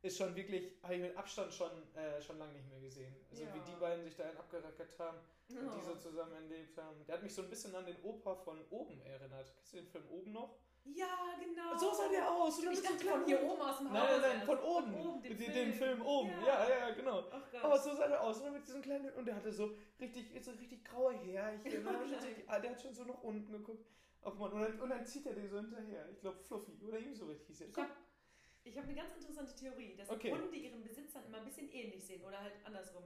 ist 0.03 0.17
schon 0.17 0.35
wirklich, 0.35 0.83
habe 0.83 0.95
ich 0.95 1.01
mit 1.03 1.17
Abstand 1.17 1.53
schon, 1.53 1.71
äh, 1.95 2.21
schon 2.23 2.39
lange 2.39 2.55
nicht 2.55 2.69
mehr 2.69 2.81
gesehen. 2.81 3.15
Also, 3.31 3.43
Ja. 3.45 3.55
wie 3.55 3.61
die 3.71 3.77
beiden 3.79 4.03
sich 4.05 4.17
da 4.17 4.25
einen 4.25 4.39
abgerackert 4.39 4.99
haben 4.99 5.19
und 5.51 5.57
die 5.75 5.81
Oh. 5.81 5.83
so 5.83 5.95
zusammen 5.97 6.33
erlebt 6.33 6.77
haben. 6.79 7.05
Der 7.07 7.17
hat 7.17 7.23
mich 7.23 7.35
so 7.35 7.43
ein 7.43 7.51
bisschen 7.51 7.75
an 7.75 7.85
den 7.85 8.01
Opa 8.03 8.35
von 8.37 8.65
oben 8.71 9.01
erinnert. 9.03 9.53
Kennst 9.57 9.73
du 9.73 9.77
den 9.79 9.87
Film 9.89 10.09
oben 10.11 10.33
noch? 10.33 10.59
Ja, 10.85 11.37
genau. 11.39 11.77
So 11.79 11.93
sah 11.95 12.09
der 12.09 12.31
aus. 12.31 12.59
und 12.59 12.73
Ich 12.73 12.79
so 12.79 12.83
dachte 12.85 13.01
einem 13.01 13.11
von 13.21 13.25
hier 13.27 13.43
oben 13.43 13.63
aus 13.63 13.79
dem 13.79 13.87
Haus. 13.91 13.93
Nein, 13.93 14.21
nein, 14.21 14.39
nein, 14.39 14.47
von 14.47 14.59
oben. 14.59 14.95
oben 14.95 15.23
den, 15.23 15.37
den, 15.37 15.39
Film. 15.39 15.53
den 15.55 15.73
Film 15.75 16.03
oben. 16.03 16.31
Ja. 16.45 16.69
Ja, 16.69 16.79
ja, 16.79 16.91
genau. 16.91 17.23
Gott. 17.23 17.65
Aber 17.65 17.79
so 17.79 17.95
sah 17.95 18.09
der 18.09 18.23
aus, 18.23 18.41
oder? 18.41 18.51
Mit 18.51 18.67
diesem 18.67 18.83
kleinen. 18.83 19.13
Und 19.15 19.27
der 19.27 19.37
hatte 19.37 19.53
so 19.53 19.75
richtig, 20.01 20.33
so 20.43 20.51
richtig 20.53 20.85
graue 20.85 21.15
Härchen. 21.15 21.87
Oh? 21.87 21.91
Und 22.03 22.09
so 22.09 22.61
der 22.63 22.71
hat 22.71 22.81
schon 22.81 22.95
so 22.95 23.05
nach 23.05 23.23
unten 23.23 23.53
geguckt. 23.53 23.87
Ach 24.23 24.35
man, 24.35 24.53
und 24.53 24.61
dann, 24.61 24.81
und 24.81 24.91
dann 24.91 25.07
zieht 25.07 25.25
er 25.27 25.33
den 25.33 25.49
so 25.49 25.57
hinterher. 25.57 26.07
Ich 26.13 26.21
glaube 26.21 26.39
Fluffy. 26.41 26.79
Oder 26.87 26.99
ihm 26.99 27.15
so 27.15 27.27
richtig 27.27 27.47
hieß 27.49 27.61
er. 27.63 27.69
Ich 27.69 28.77
habe 28.77 28.83
hab 28.83 28.85
eine 28.85 28.95
ganz 28.95 29.15
interessante 29.15 29.55
Theorie, 29.55 29.97
dass 29.97 30.11
Okay. 30.11 30.33
Hunde 30.33 30.57
ihren 30.57 30.83
Besitzern 30.83 31.25
immer 31.25 31.39
ein 31.39 31.45
bisschen 31.47 31.71
ähnlich 31.73 32.05
sehen 32.05 32.23
oder 32.23 32.41
halt 32.41 32.53
andersrum. 32.65 33.05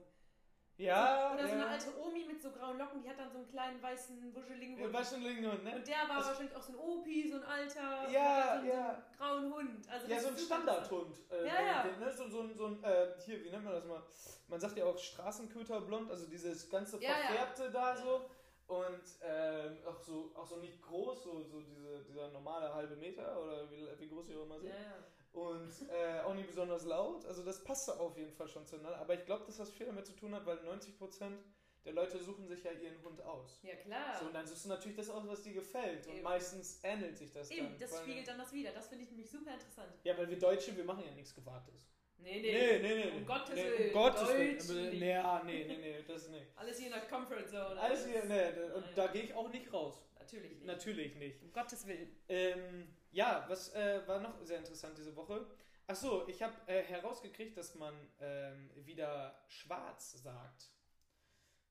Ja, 0.76 1.32
Oder 1.35 1.43
so 1.47 1.55
ja. 1.55 1.61
eine 1.62 1.69
alte 1.69 1.87
Omi 2.00 2.25
mit 2.25 2.43
so 2.43 2.50
grauen 2.50 2.76
Locken, 2.79 3.00
die 3.00 3.09
hat 3.09 3.17
dann 3.19 3.31
so 3.31 3.38
einen 3.38 3.49
kleinen 3.49 3.81
weißen, 3.81 4.35
wuscheligen 4.35 4.76
Ja, 4.76 4.85
Hund. 4.85 4.93
war 4.93 5.05
schon 5.05 5.23
Lingenhund, 5.23 5.62
ne? 5.62 5.76
Und 5.76 5.87
der 5.87 5.97
war 6.09 6.17
Also- 6.17 6.29
wahrscheinlich 6.31 6.56
auch 6.56 6.62
so 6.62 6.73
ein 6.73 6.79
Opi, 6.79 7.29
so 7.31 7.37
ein 7.37 7.44
alter. 7.44 8.11
Ja, 8.11 8.61
so, 8.61 8.67
ja. 8.67 9.03
so 9.19 9.26
einen 9.31 9.50
grauen 9.50 9.55
Hund. 9.55 9.88
Also 9.88 10.09
Ja, 10.09 10.15
das 10.17 10.25
so 10.25 10.31
ein 10.31 10.38
Standardhund. 10.38 11.17
Äh, 11.31 11.47
Ja, 11.47 11.62
ja. 11.62 11.82
den, 11.85 12.00
Ne? 12.00 12.12
So, 12.12 12.29
so, 12.29 12.49
so 12.55 12.67
ein, 12.67 12.82
äh, 12.82 13.06
hier, 13.25 13.44
wie 13.44 13.50
nennt 13.50 13.65
man 13.65 13.75
das 13.75 13.85
mal? 13.85 14.03
Man 14.49 14.59
sagt 14.61 14.76
ja 14.76 14.85
auch 14.85 14.99
Straßenköterblond, 14.99 16.11
also 16.11 16.26
dieses 16.26 16.69
ganze 16.69 17.00
Ja, 17.00 17.11
ja. 17.11 17.15
Verfärbte 17.27 17.70
da 17.70 17.94
Ja. 17.94 17.97
so. 17.97 18.31
Und 18.67 19.03
ähm, 19.23 19.77
auch, 19.87 20.00
so, 20.00 20.32
auch 20.35 20.47
so 20.47 20.56
nicht 20.56 20.81
groß, 20.82 21.23
so, 21.23 21.43
so 21.44 21.61
diese, 21.61 22.03
dieser 22.03 22.31
normale 22.31 22.75
halbe 22.75 22.97
Meter 22.97 23.41
oder 23.41 23.70
wie, 23.70 23.87
wie 23.99 24.09
groß 24.09 24.27
die 24.27 24.35
auch 24.35 24.43
immer 24.44 24.59
sind. 24.59 24.70
Ja, 24.70 24.75
ja. 24.75 24.97
Und 25.35 25.73
äh, 25.91 26.21
auch 26.21 26.35
nicht 26.35 26.47
besonders 26.47 26.85
laut. 26.85 27.27
Also 27.27 27.43
das 27.43 27.63
passte 27.65 27.99
auf 27.99 28.17
jeden 28.17 28.33
Fall 28.33 28.49
schon 28.49 28.65
zueinander. 28.67 28.99
Aber 28.99 29.15
ich 29.15 29.25
glaube, 29.27 29.45
dass 29.45 29.57
das 29.57 29.71
viel 29.71 29.87
damit 29.87 30.07
zu 30.07 30.13
tun 30.13 30.33
hat, 30.35 30.47
weil 30.47 30.59
90% 30.59 31.37
der 31.85 31.93
Leute 31.93 32.23
suchen 32.23 32.47
sich 32.47 32.63
ja 32.63 32.71
ihren 32.71 33.03
Hund 33.03 33.21
aus. 33.23 33.61
Ja, 33.63 33.75
klar. 33.75 34.17
So, 34.19 34.27
und 34.27 34.33
dann 34.33 34.47
suchst 34.47 34.65
du 34.65 34.69
natürlich 34.69 34.97
das 34.97 35.11
aus, 35.11 35.27
was 35.27 35.43
dir 35.43 35.53
gefällt. 35.53 36.07
Und 36.07 36.15
Eben. 36.15 36.23
meistens 36.23 36.79
ähnelt 36.83 37.19
sich 37.19 37.31
das 37.33 37.51
Eben, 37.51 37.67
dann. 37.67 37.79
das 37.79 37.99
spiegelt 37.99 38.29
dann 38.29 38.39
das 38.39 38.53
wieder. 38.53 38.73
Das 38.73 38.89
finde 38.89 39.05
ich 39.05 39.11
nämlich 39.11 39.29
super 39.29 39.53
interessant. 39.53 39.93
Ja, 40.05 40.17
weil 40.17 40.31
wir 40.31 40.39
Deutsche, 40.39 40.75
wir 40.77 40.85
machen 40.85 41.05
ja 41.05 41.13
nichts 41.13 41.35
Gewagtes. 41.35 41.87
Nee, 42.25 42.41
Nee, 42.41 42.79
nee, 42.81 42.94
nee. 42.94 43.11
Um 43.11 43.19
nee. 43.19 43.25
Gottes 43.26 43.55
nee, 43.55 43.65
Willen. 43.65 43.87
Um 43.88 43.93
Gottes 43.93 44.29
Willen. 44.69 44.99
Nee, 44.99 45.11
ja, 45.11 45.43
nee, 45.44 45.65
nee, 45.65 45.76
nee, 45.76 46.03
das 46.06 46.29
nicht. 46.29 46.47
Alles 46.56 46.79
hier 46.79 46.87
in 46.87 46.93
der 46.93 47.03
Comfort 47.03 47.47
Zone. 47.47 47.79
Alles 47.81 48.06
hier, 48.06 48.25
nee, 48.25 48.53
da- 48.53 48.75
und 48.75 48.85
da 48.97 49.06
gehe 49.09 49.23
ich 49.25 49.35
auch 49.35 49.50
nicht 49.50 49.71
raus. 49.73 50.03
Natürlich 50.19 50.53
nicht. 50.53 50.65
Natürlich 50.65 51.15
nicht. 51.17 51.43
Um 51.43 51.53
Gottes 51.53 51.87
Willen. 51.87 52.17
Ähm, 52.29 52.89
ja, 53.10 53.44
was 53.49 53.75
äh, 53.75 54.01
war 54.06 54.20
noch 54.20 54.43
sehr 54.43 54.58
interessant 54.58 54.96
diese 54.96 55.15
Woche? 55.15 55.46
Ach 55.87 55.94
so, 55.94 56.27
ich 56.27 56.43
habe 56.43 56.55
äh, 56.67 56.82
herausgekriegt, 56.82 57.58
dass 57.58 57.75
man 57.75 57.94
ähm, 58.20 58.70
wieder 58.75 59.39
schwarz 59.49 60.13
sagt. 60.22 60.70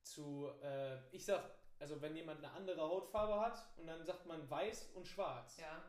Zu, 0.04 0.52
äh, 0.62 0.98
ich 1.10 1.24
sag, 1.24 1.42
also 1.80 2.00
wenn 2.00 2.14
jemand 2.14 2.44
eine 2.44 2.52
andere 2.52 2.80
Hautfarbe 2.82 3.40
hat 3.40 3.58
und 3.76 3.88
dann 3.88 4.04
sagt 4.04 4.24
man 4.26 4.48
weiß 4.48 4.92
und 4.94 5.08
schwarz. 5.08 5.58
Ja. 5.58 5.82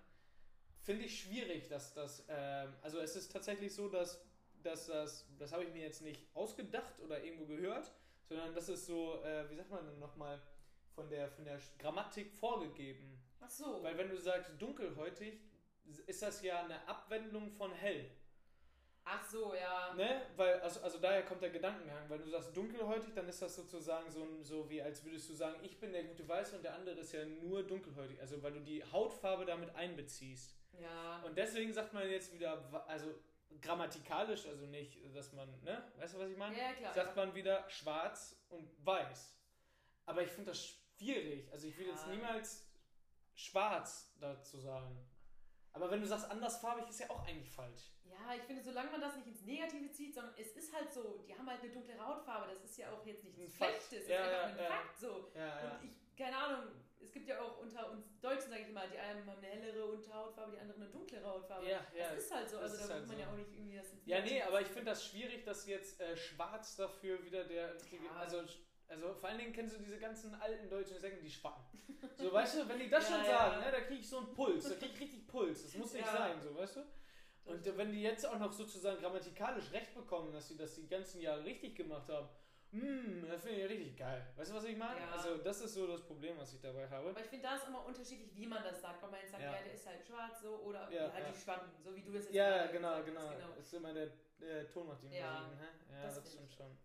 Finde 0.80 1.06
ich 1.06 1.20
schwierig, 1.22 1.68
dass 1.68 1.94
das, 1.94 2.26
ähm, 2.30 2.74
also 2.82 3.00
es 3.00 3.16
ist 3.16 3.32
tatsächlich 3.32 3.74
so, 3.76 3.90
dass, 3.90 4.25
dass 4.66 4.88
das, 4.88 5.28
das 5.38 5.52
habe 5.52 5.64
ich 5.64 5.74
mir 5.74 5.84
jetzt 5.84 6.02
nicht 6.02 6.22
ausgedacht 6.34 7.00
oder 7.00 7.24
irgendwo 7.24 7.46
gehört, 7.46 7.92
sondern 8.28 8.54
das 8.54 8.70
ist 8.70 8.86
so, 8.86 9.22
äh, 9.24 9.50
wie 9.50 9.56
sagt 9.56 9.70
man 9.70 9.86
denn 9.86 10.00
nochmal, 10.00 10.42
von 10.96 11.10
der, 11.10 11.30
von 11.30 11.46
der 11.46 11.60
Grammatik 11.78 12.34
vorgegeben. 12.34 13.20
Ach 13.42 13.50
so. 13.50 13.84
Weil 13.84 13.98
wenn 13.98 14.10
du 14.10 14.18
sagst 14.18 14.52
dunkelhäutig, 14.58 15.40
ist 16.08 16.22
das 16.22 16.42
ja 16.42 16.64
eine 16.64 16.88
Abwandlung 16.88 17.52
von 17.52 17.72
hell. 17.74 18.10
Ach 19.04 19.24
so, 19.24 19.54
ja. 19.54 19.94
Ne? 19.94 20.24
Weil, 20.36 20.60
also, 20.62 20.80
also 20.82 20.98
daher 20.98 21.24
kommt 21.24 21.44
der 21.44 21.52
Gedankengang. 21.52 22.10
Wenn 22.10 22.22
du 22.22 22.30
sagst 22.30 22.58
dunkelhäutig, 22.58 23.14
dann 23.14 23.28
ist 23.28 23.42
das 23.42 23.56
sozusagen 23.56 24.10
so, 24.10 24.42
so 24.42 24.68
wie, 24.68 24.82
als 24.82 25.04
würdest 25.06 25.30
du 25.30 25.34
sagen, 25.34 25.58
ich 25.62 25.80
bin 25.80 25.92
der 25.92 26.06
gute 26.06 26.28
Weiße 26.28 26.56
und 26.56 26.64
der 26.64 26.74
andere 26.74 27.00
ist 27.00 27.12
ja 27.12 27.24
nur 27.26 27.62
dunkelhäutig. 27.62 28.20
Also 28.20 28.42
weil 28.42 28.54
du 28.54 28.62
die 28.62 28.84
Hautfarbe 28.84 29.46
damit 29.46 29.76
einbeziehst. 29.76 30.56
Ja. 30.82 31.22
Und 31.24 31.38
deswegen 31.38 31.72
sagt 31.72 31.94
man 31.94 32.10
jetzt 32.10 32.34
wieder, 32.34 32.64
also 32.88 33.14
grammatikalisch, 33.62 34.46
also 34.48 34.66
nicht, 34.66 34.98
dass 35.16 35.32
man, 35.34 35.50
ne? 35.62 35.92
Weißt 35.98 36.16
du, 36.16 36.20
was 36.20 36.30
ich 36.30 36.38
meine? 36.38 36.58
Ja, 36.58 36.74
klar. 36.74 36.94
Sagt 36.94 37.16
man 37.16 37.34
wieder 37.36 37.70
schwarz 37.70 38.36
und 38.50 38.70
weiß. 38.86 39.36
Aber 40.06 40.22
ich 40.24 40.30
finde 40.30 40.52
das 40.52 40.66
schwierig. 40.66 41.52
Also 41.52 41.68
ich 41.68 41.78
jetzt 41.78 42.06
Ja. 42.06 42.12
niemals 42.14 42.68
schwarz 43.34 44.14
dazu 44.20 44.60
sagen. 44.60 44.98
Aber 45.74 45.92
wenn 45.92 46.00
du 46.02 46.08
sagst 46.08 46.30
andersfarbig, 46.32 46.88
ist 46.88 47.00
ja 47.00 47.10
auch 47.10 47.26
eigentlich 47.28 47.52
falsch. 47.52 47.92
Ja, 48.06 48.34
ich 48.34 48.44
finde, 48.44 48.62
solange 48.64 48.92
man 48.92 49.02
das 49.02 49.16
nicht 49.18 49.28
ins 49.28 49.42
Negative 49.42 49.92
zieht, 49.92 50.14
sondern 50.16 50.34
es 50.38 50.52
ist 50.56 50.74
halt 50.74 50.92
so, 50.92 51.26
die 51.28 51.38
haben 51.38 51.50
halt 51.50 51.62
eine 51.62 51.72
dunkle 51.72 52.00
Hautfarbe, 52.00 52.48
das 52.54 52.64
ist 52.64 52.78
ja 52.78 52.92
auch 52.94 53.06
jetzt 53.06 53.24
nichts. 53.26 53.56
Schlechtes, 53.56 54.04
es 54.04 54.08
Ja, 54.08 54.24
ist 54.26 54.34
einfach 54.46 54.58
ja, 54.62 54.66
ein. 54.68 54.72
Fakt 54.72 54.98
so. 54.98 55.32
Ja, 55.36 55.48
ja. 55.48 55.72
Und 55.78 55.84
ich, 55.84 56.16
keine 56.16 56.38
Ahnung, 56.38 56.72
es 57.00 57.12
gibt 57.12 57.28
ja 57.28 57.42
auch 57.42 57.60
unter 57.60 57.92
uns 57.92 58.20
Deutschen, 58.20 58.50
sage 58.50 58.64
ich 58.64 58.74
mal, 58.74 58.88
die 58.90 58.98
einen 58.98 59.26
haben 59.26 59.38
eine 59.38 59.48
hellere 59.48 59.86
Unterhautfarbe, 59.86 60.54
die 60.54 60.60
anderen 60.60 60.84
eine 60.84 60.92
dunklere 60.92 61.26
Hautfarbe. 61.26 61.66
Ja, 61.66 61.86
ja. 61.96 62.10
Das 62.10 62.24
ist 62.24 62.34
halt 62.34 62.50
so, 62.50 62.58
also 62.58 62.78
da 62.78 62.94
halt 62.94 63.02
muss 63.02 63.08
man 63.08 63.18
so. 63.18 63.24
ja 63.24 63.30
auch 63.30 63.38
nicht 63.38 63.54
irgendwie 63.54 63.76
das 63.76 63.88
Ja, 64.06 64.22
nee, 64.22 64.42
aber 64.42 64.62
ich 64.62 64.68
finde 64.68 64.92
das 64.92 65.06
schwierig, 65.06 65.44
dass 65.44 65.68
jetzt 65.68 66.00
äh, 66.02 66.16
schwarz 66.16 66.76
dafür 66.76 67.24
wieder 67.24 67.44
der 67.44 67.76
richtige. 67.76 68.06
Ja. 68.06 68.12
Also 68.12 68.44
Also 68.88 69.14
vor 69.16 69.30
allen 69.30 69.40
Dingen 69.40 69.54
kennst 69.54 69.76
du 69.76 69.80
diese 69.80 69.98
ganzen 69.98 70.36
alten 70.36 70.70
deutschen 70.70 71.00
Sänger, 71.00 71.18
die 71.18 71.30
schwappen. 71.30 71.64
So, 72.18 72.32
weißt 72.32 72.58
du, 72.58 72.70
wenn 72.70 72.80
die 72.80 72.90
das 72.90 73.04
Ja, 73.10 73.16
schon 73.16 73.26
sagen, 73.26 73.60
ne, 73.62 73.72
da 73.72 73.82
kriege 73.82 74.00
ich 74.00 74.10
so 74.10 74.20
einen 74.20 74.34
Puls, 74.34 74.70
da 74.70 74.76
kriege 74.76 74.94
ich 74.94 75.00
richtig 75.02 75.28
Puls. 75.28 75.64
Das 75.64 75.74
muss 75.76 75.94
nicht 75.94 76.08
sein, 76.08 76.40
so, 76.42 76.56
weißt 76.56 76.78
du? 76.78 76.82
Und 77.46 77.78
wenn 77.78 77.92
die 77.92 78.02
jetzt 78.02 78.26
auch 78.26 78.40
noch 78.40 78.52
sozusagen 78.52 79.00
grammatikalisch 79.00 79.72
recht 79.72 79.94
bekommen, 79.94 80.34
dass 80.34 80.48
sie 80.48 80.58
das 80.58 80.76
die 80.76 80.88
ganzen 80.88 81.22
Jahre 81.22 81.44
richtig 81.44 81.76
gemacht 81.76 82.10
haben, 82.10 82.28
hm, 82.72 83.26
das 83.30 83.42
finde 83.44 83.62
ich 83.62 83.70
richtig 83.70 83.98
geil. 83.98 84.26
Weißt 84.36 84.52
du, 84.52 84.56
was 84.56 84.64
ich 84.66 84.78
meine? 84.78 85.00
Ja. 85.00 85.12
Also, 85.12 85.38
das 85.38 85.62
ist 85.62 85.74
so 85.74 85.88
das 85.88 86.02
Problem, 86.02 86.38
was 86.38 86.54
ich 86.54 86.60
dabei 86.62 86.90
habe. 86.90 87.10
Aber 87.10 87.20
ich 87.20 87.28
finde, 87.28 87.48
da 87.48 87.56
ist 87.56 87.68
immer 87.68 87.86
unterschiedlich, 87.86 88.36
wie 88.36 88.48
man 88.48 88.64
das 88.64 88.82
sagt. 88.82 89.04
Ob 89.04 89.12
man 89.12 89.20
jetzt 89.22 89.32
sagt, 89.32 89.44
Ja. 89.44 89.54
ja, 89.54 89.62
der 89.64 89.74
ist 89.74 89.86
halt 89.88 90.06
schwarz 90.06 90.42
so 90.42 90.56
oder 90.58 90.92
Ja, 90.92 91.12
halt 91.14 91.26
die 91.34 91.40
Schwatten, 91.40 91.70
so 91.82 91.96
wie 91.96 92.02
du 92.02 92.12
es 92.18 92.26
jetzt 92.26 92.34
Ja, 92.34 92.68
genau, 92.68 93.02
genau. 93.04 93.22
hast, 93.22 93.32
genau. 93.38 93.54
Ist 93.60 93.74
immer 93.74 93.94
der, 93.94 94.10
der 94.40 94.70
Ton 94.70 94.88
macht 94.88 95.02
die 95.04 95.16
Ja, 95.16 95.40
Musik, 95.42 95.58
ne? 95.60 95.68
Ja, 95.96 96.02
das 96.04 96.16
das, 96.16 96.32
stimmt 96.34 96.50
ich. 96.50 96.56
schon. 96.58 96.78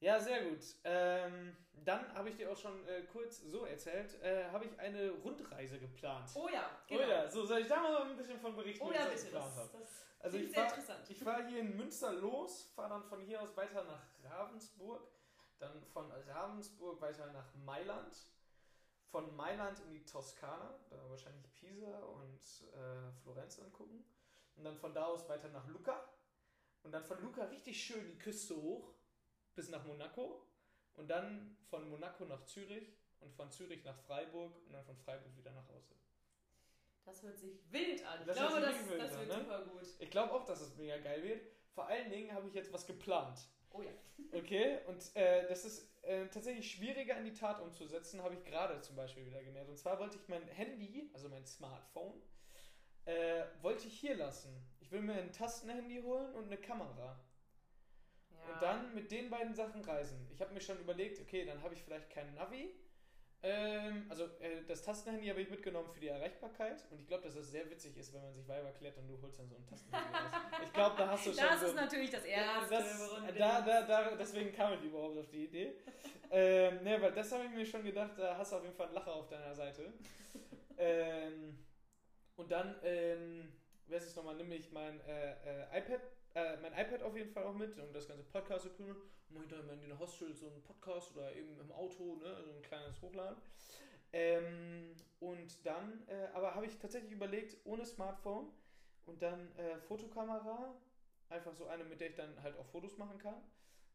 Ja, 0.00 0.18
sehr 0.18 0.44
gut. 0.44 0.60
Ähm, 0.84 1.54
dann 1.72 2.14
habe 2.14 2.30
ich 2.30 2.36
dir 2.36 2.50
auch 2.50 2.56
schon 2.56 2.86
äh, 2.88 3.02
kurz 3.02 3.40
so 3.42 3.66
erzählt, 3.66 4.14
äh, 4.22 4.44
habe 4.44 4.64
ich 4.64 4.78
eine 4.78 5.10
Rundreise 5.10 5.78
geplant. 5.78 6.30
Oh 6.34 6.48
ja, 6.50 6.70
Oh 6.88 6.96
genau. 6.96 7.08
ja, 7.08 7.28
so 7.28 7.44
soll 7.44 7.60
ich 7.60 7.66
da 7.66 7.80
mal 7.82 8.02
ein 8.10 8.16
bisschen 8.16 8.38
von 8.40 8.54
berichten, 8.56 8.82
Oh 8.86 8.90
ich 8.90 8.96
ja, 8.96 9.04
das 9.04 9.10
bitte. 9.14 9.24
geplant 9.26 9.46
Das, 9.48 9.56
habe? 9.58 9.78
das 9.78 10.06
Also 10.20 10.36
ich 10.36 10.50
sehr 10.52 10.68
fahr- 10.68 10.76
fahre 11.24 11.46
hier 11.48 11.60
in 11.60 11.76
Münster 11.76 12.12
los, 12.12 12.70
fahre 12.74 12.90
dann 12.90 13.04
von 13.04 13.20
hier 13.22 13.40
aus 13.40 13.56
weiter 13.56 13.84
nach 13.84 14.02
Ravensburg, 14.22 15.02
dann 15.58 15.82
von 15.84 16.10
Ravensburg 16.12 17.00
weiter 17.00 17.32
nach 17.32 17.54
Mailand, 17.54 18.16
von 19.10 19.34
Mailand 19.34 19.80
in 19.80 19.92
die 19.92 20.04
Toskana, 20.04 20.78
da 20.90 21.10
wahrscheinlich 21.10 21.50
Pisa 21.54 21.98
und 22.00 22.40
äh, 22.74 23.12
Florenz 23.22 23.58
angucken, 23.58 24.04
und 24.56 24.64
dann 24.64 24.76
von 24.76 24.92
da 24.94 25.06
aus 25.06 25.28
weiter 25.28 25.48
nach 25.48 25.66
Lucca 25.68 26.04
und 26.82 26.92
dann 26.92 27.04
von 27.04 27.20
Lucca 27.22 27.44
richtig 27.44 27.82
schön 27.82 28.06
die 28.06 28.18
Küste 28.18 28.54
hoch 28.56 28.92
bis 29.54 29.68
nach 29.70 29.84
Monaco 29.84 30.46
und 30.94 31.08
dann 31.08 31.56
von 31.70 31.88
Monaco 31.88 32.24
nach 32.26 32.44
Zürich 32.44 32.92
und 33.20 33.34
von 33.34 33.50
Zürich 33.50 33.84
nach 33.84 33.96
Freiburg 33.96 34.54
und 34.66 34.72
dann 34.72 34.84
von 34.84 34.96
Freiburg 34.96 35.34
wieder 35.36 35.52
nach 35.52 35.66
Hause. 35.68 35.94
Das 37.04 37.22
hört 37.22 37.38
sich 37.38 37.58
wild 37.70 38.04
an. 38.06 38.20
Ich 38.20 38.26
Das 38.26 38.36
glaube, 38.36 38.60
hört 38.60 38.72
sich 38.74 38.82
das, 38.82 38.90
wild 38.90 39.00
das 39.02 39.12
an, 39.12 39.18
wird 39.20 39.28
ne? 39.28 39.34
super 39.34 39.64
gut. 39.64 39.82
Ich 39.98 40.10
glaube 40.10 40.32
auch, 40.32 40.44
dass 40.44 40.60
es 40.60 40.76
mega 40.76 40.96
geil 40.98 41.22
wird. 41.22 41.42
Vor 41.74 41.86
allen 41.86 42.10
Dingen 42.10 42.32
habe 42.32 42.48
ich 42.48 42.54
jetzt 42.54 42.72
was 42.72 42.86
geplant. 42.86 43.38
Oh 43.70 43.82
ja. 43.82 43.90
Okay, 44.32 44.78
und 44.86 45.16
äh, 45.16 45.48
das 45.48 45.64
ist 45.64 45.90
äh, 46.02 46.26
tatsächlich 46.28 46.70
schwieriger 46.70 47.16
in 47.16 47.24
die 47.24 47.32
Tat 47.32 47.60
umzusetzen, 47.60 48.22
habe 48.22 48.34
ich 48.34 48.44
gerade 48.44 48.80
zum 48.80 48.94
Beispiel 48.94 49.26
wieder 49.26 49.42
gemerkt. 49.42 49.68
Und 49.68 49.76
zwar 49.78 49.98
wollte 49.98 50.18
ich 50.18 50.28
mein 50.28 50.46
Handy, 50.48 51.10
also 51.14 51.28
mein 51.28 51.44
Smartphone, 51.46 52.20
äh, 53.06 53.44
wollte 53.60 53.88
ich 53.88 53.98
hier 53.98 54.14
lassen. 54.16 54.54
Ich 54.80 54.92
will 54.92 55.00
mir 55.02 55.14
ein 55.14 55.32
Tastenhandy 55.32 56.00
holen 56.02 56.32
und 56.34 56.44
eine 56.46 56.58
Kamera. 56.58 57.18
ja. 58.30 58.52
Und 58.54 58.62
dann 58.62 58.94
mit 58.94 59.10
den 59.10 59.30
beiden 59.30 59.54
Sachen 59.54 59.82
reisen. 59.82 60.28
Ich 60.32 60.40
habe 60.40 60.52
mir 60.54 60.60
schon 60.60 60.78
überlegt, 60.78 61.20
okay, 61.20 61.44
dann 61.44 61.60
habe 61.62 61.74
ich 61.74 61.82
vielleicht 61.82 62.10
kein 62.10 62.32
Navi. 62.34 62.72
Ähm, 63.42 64.04
also 64.10 64.24
äh, 64.40 64.62
das 64.68 64.82
Tastenhandy 64.82 65.28
habe 65.28 65.40
ich 65.40 65.48
mitgenommen 65.48 65.88
für 65.90 66.00
die 66.00 66.08
Erreichbarkeit. 66.08 66.84
Und 66.90 67.00
ich 67.00 67.06
glaube, 67.06 67.24
dass 67.24 67.34
das 67.34 67.50
sehr 67.50 67.68
witzig 67.70 67.96
ist, 67.96 68.12
wenn 68.12 68.22
man 68.22 68.32
sich 68.34 68.46
Weiber 68.46 68.70
klärt 68.72 68.98
und 68.98 69.08
du 69.08 69.20
holst 69.22 69.38
dann 69.38 69.48
so 69.48 69.56
ein 69.56 69.66
Tastenhandy 69.66 70.14
raus. 70.14 70.62
Ich 70.62 70.72
glaube, 70.72 70.96
da 70.98 71.08
hast 71.08 71.26
du 71.26 71.32
schon 71.32 71.44
Das 71.44 71.60
so 71.60 71.66
ist 71.66 71.74
natürlich 71.74 72.10
das 72.10 72.24
Erste. 72.24 72.74
das, 72.74 73.10
da, 73.38 73.60
da, 73.62 73.82
da, 73.82 74.16
deswegen 74.16 74.52
kam 74.52 74.74
ich 74.74 74.82
überhaupt 74.82 75.16
auf 75.16 75.30
die 75.30 75.44
Idee. 75.44 75.72
ähm, 76.30 76.82
ne, 76.82 77.00
weil 77.00 77.12
das 77.12 77.32
habe 77.32 77.44
ich 77.44 77.50
mir 77.50 77.64
schon 77.64 77.82
gedacht, 77.82 78.12
da 78.18 78.36
hast 78.36 78.52
du 78.52 78.56
auf 78.56 78.62
jeden 78.62 78.74
Fall 78.74 78.86
einen 78.86 78.94
Lacher 78.96 79.14
auf 79.14 79.28
deiner 79.28 79.54
Seite. 79.54 79.90
ähm, 80.76 81.64
und 82.36 82.50
dann, 82.50 82.74
ähm, 82.82 83.52
wer 83.86 83.98
ist 83.98 84.06
es 84.06 84.16
nochmal, 84.16 84.34
nehme 84.34 84.54
ich 84.54 84.70
mein 84.70 85.00
äh, 85.00 85.30
äh, 85.30 85.78
iPad, 85.78 86.00
äh, 86.34 86.56
mein 86.58 86.72
iPad 86.72 87.02
auf 87.02 87.16
jeden 87.16 87.30
Fall 87.30 87.44
auch 87.44 87.54
mit 87.54 87.78
und 87.78 87.94
das 87.94 88.08
ganze 88.08 88.24
Podcast 88.24 88.66
equipment 88.66 88.98
und 89.28 89.34
mache 89.34 89.48
dann 89.48 89.68
in 89.70 89.80
den 89.80 89.98
Hostel 89.98 90.34
so 90.34 90.46
einen 90.46 90.62
Podcast 90.62 91.16
oder 91.16 91.34
eben 91.34 91.58
im 91.60 91.72
Auto, 91.72 92.16
ne, 92.16 92.36
so 92.44 92.50
ein 92.50 92.62
kleines 92.62 93.00
Hochladen. 93.02 93.36
Ähm, 94.12 94.94
und 95.20 95.64
dann, 95.64 96.02
äh, 96.08 96.28
aber 96.34 96.54
habe 96.54 96.66
ich 96.66 96.78
tatsächlich 96.78 97.12
überlegt, 97.12 97.56
ohne 97.64 97.84
Smartphone 97.84 98.48
und 99.06 99.22
dann 99.22 99.54
äh, 99.56 99.78
Fotokamera, 99.78 100.74
einfach 101.28 101.54
so 101.54 101.66
eine, 101.66 101.84
mit 101.84 102.00
der 102.00 102.08
ich 102.08 102.16
dann 102.16 102.42
halt 102.42 102.56
auch 102.58 102.66
Fotos 102.66 102.96
machen 102.98 103.18
kann. 103.18 103.36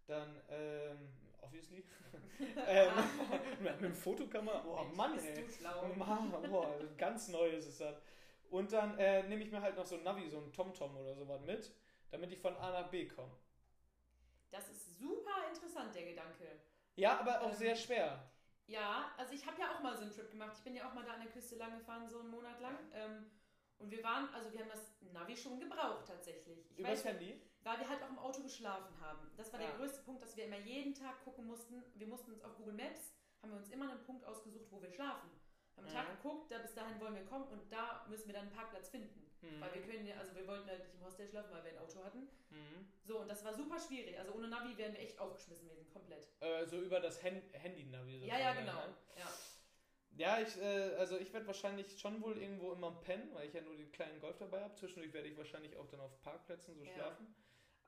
Dann, 0.08 0.42
ähm, 0.50 1.10
obviously, 1.42 1.84
ähm, 2.68 2.92
mit 3.60 3.74
einem 3.74 3.94
Fotokamera, 3.94 4.64
oh 4.66 4.96
Mann, 4.96 5.20
ey. 5.20 5.44
du 5.44 5.52
schlau. 5.52 5.86
Boah, 6.50 6.80
ganz 6.98 7.28
Neues 7.30 7.68
ist 7.68 7.82
das. 7.82 8.02
Und 8.52 8.72
dann 8.72 8.98
äh, 8.98 9.24
nehme 9.24 9.44
ich 9.44 9.52
mir 9.52 9.62
halt 9.62 9.76
noch 9.76 9.86
so 9.86 9.98
ein 9.98 10.04
Navi, 10.04 10.30
so 10.30 10.38
ein 10.38 10.54
TomTom 10.54 10.96
oder 10.96 11.16
sowas 11.16 11.42
mit, 11.42 11.72
damit 12.16 12.32
ich 12.32 12.40
von 12.40 12.56
A 12.56 12.72
nach 12.72 12.90
B 12.90 13.08
komme. 13.08 13.32
Das 14.52 14.70
ist 14.70 14.98
super 14.98 15.48
interessant, 15.50 15.94
der 15.94 16.04
Gedanke. 16.06 16.48
Ja, 16.96 17.20
aber 17.20 17.42
auch 17.42 17.50
Ähm, 17.50 17.54
sehr 17.56 17.76
schwer. 17.76 18.32
Ja, 18.68 19.12
also 19.18 19.34
ich 19.34 19.46
habe 19.46 19.60
ja 19.60 19.76
auch 19.76 19.82
mal 19.82 19.96
so 19.96 20.04
einen 20.04 20.12
Trip 20.12 20.32
gemacht. 20.32 20.54
Ich 20.58 20.64
bin 20.64 20.76
ja 20.76 20.88
auch 20.90 20.94
mal 20.94 21.04
da 21.04 21.14
an 21.14 21.22
der 21.22 21.32
Küste 21.32 21.56
lang 21.58 21.78
gefahren, 21.78 22.08
so 22.10 22.20
einen 22.20 22.30
Monat 22.30 22.60
lang. 22.62 22.78
Ähm, 22.94 23.30
und 23.80 23.92
wir 23.92 24.02
waren, 24.02 24.30
also 24.34 24.52
wir 24.54 24.62
haben 24.62 24.70
das 24.70 24.94
Navi 25.12 25.36
schon 25.36 25.60
gebraucht 25.60 26.08
tatsächlich. 26.08 26.72
Ich 26.72 26.80
Übers 26.80 26.92
weiß, 26.92 27.06
Handy? 27.06 27.42
weil 27.64 27.80
wir 27.80 27.90
halt 27.90 28.02
auch 28.02 28.10
im 28.10 28.18
Auto 28.20 28.42
geschlafen 28.42 28.98
haben. 29.02 29.30
Das 29.36 29.52
war 29.52 29.60
der 29.60 29.74
Ah. 29.74 29.78
größte 29.78 30.02
Punkt, 30.04 30.24
dass 30.24 30.38
wir 30.38 30.46
immer 30.46 30.58
jeden 30.58 30.94
Tag 30.96 31.22
gucken 31.26 31.46
mussten. 31.46 31.84
Wir 31.96 32.08
mussten 32.08 32.32
uns 32.32 32.42
auf 32.42 32.56
Google 32.56 32.74
Maps, 32.76 33.14
haben 33.42 33.52
wir 33.52 33.58
uns 33.58 33.70
immer 33.70 33.92
einen 33.92 34.02
Punkt 34.04 34.24
ausgesucht, 34.26 34.68
wo 34.72 34.82
wir 34.82 34.90
schlafen. 34.90 35.30
Am 35.76 35.86
Tag 35.86 36.08
Mhm. 36.08 36.16
geguckt, 36.22 36.50
da 36.52 36.60
bis 36.60 36.74
dahin 36.74 36.98
wollen 37.02 37.16
wir 37.16 37.26
kommen 37.26 37.50
und 37.50 37.70
da 37.70 38.06
müssen 38.08 38.28
wir 38.28 38.34
dann 38.34 38.44
einen 38.48 38.56
Parkplatz 38.56 38.88
finden. 38.90 39.25
Mhm. 39.42 39.62
Weil 39.62 39.74
wir 39.74 39.82
können 39.82 40.08
ja, 40.08 40.16
also 40.18 40.36
wir 40.36 40.48
wollten 40.48 40.68
halt 40.68 40.84
nicht 40.84 40.94
im 40.96 41.06
Hostel 41.06 41.28
schlafen, 41.28 41.52
weil 41.54 41.64
wir 41.64 41.72
ein 41.72 41.78
Auto 41.80 42.04
hatten. 42.04 42.28
Mhm. 42.50 42.88
So, 43.04 43.20
und 43.20 43.28
das 43.28 43.44
war 43.46 43.54
super 43.54 43.80
schwierig. 43.80 44.18
Also 44.20 44.34
ohne 44.34 44.48
Navi 44.48 44.78
wären 44.78 44.94
wir 44.94 45.00
echt 45.00 45.20
aufgeschmissen 45.20 45.68
gewesen, 45.68 45.90
komplett. 45.92 46.28
Äh, 46.40 46.66
so 46.66 46.82
über 46.82 47.00
das 47.00 47.22
Hand 47.24 47.44
Handy-Navi. 47.54 48.26
Ja, 48.26 48.40
ja, 48.40 48.54
sozusagen, 48.54 48.60
genau. 48.66 48.88
ne? 48.88 48.94
Ja. 49.18 49.30
Ja, 50.18 50.40
ich, 50.42 50.58
äh, 50.62 50.96
also 50.96 51.18
ich 51.18 51.34
werde 51.34 51.46
wahrscheinlich 51.48 52.00
schon 52.00 52.22
wohl 52.22 52.38
irgendwo 52.38 52.72
immer 52.72 52.92
pennen, 53.02 53.30
weil 53.34 53.48
ich 53.48 53.54
ja 53.54 53.62
nur 53.62 53.76
den 53.76 53.92
kleinen 53.92 54.20
Golf 54.22 54.38
dabei 54.38 54.62
habe. 54.64 54.74
Zwischendurch 54.76 55.14
werde 55.14 55.28
ich 55.28 55.38
wahrscheinlich 55.38 55.76
auch 55.76 55.88
dann 55.88 56.00
auf 56.00 56.22
Parkplätzen 56.22 56.74
so 56.76 56.84
Ja. 56.84 56.94
schlafen. 56.94 57.36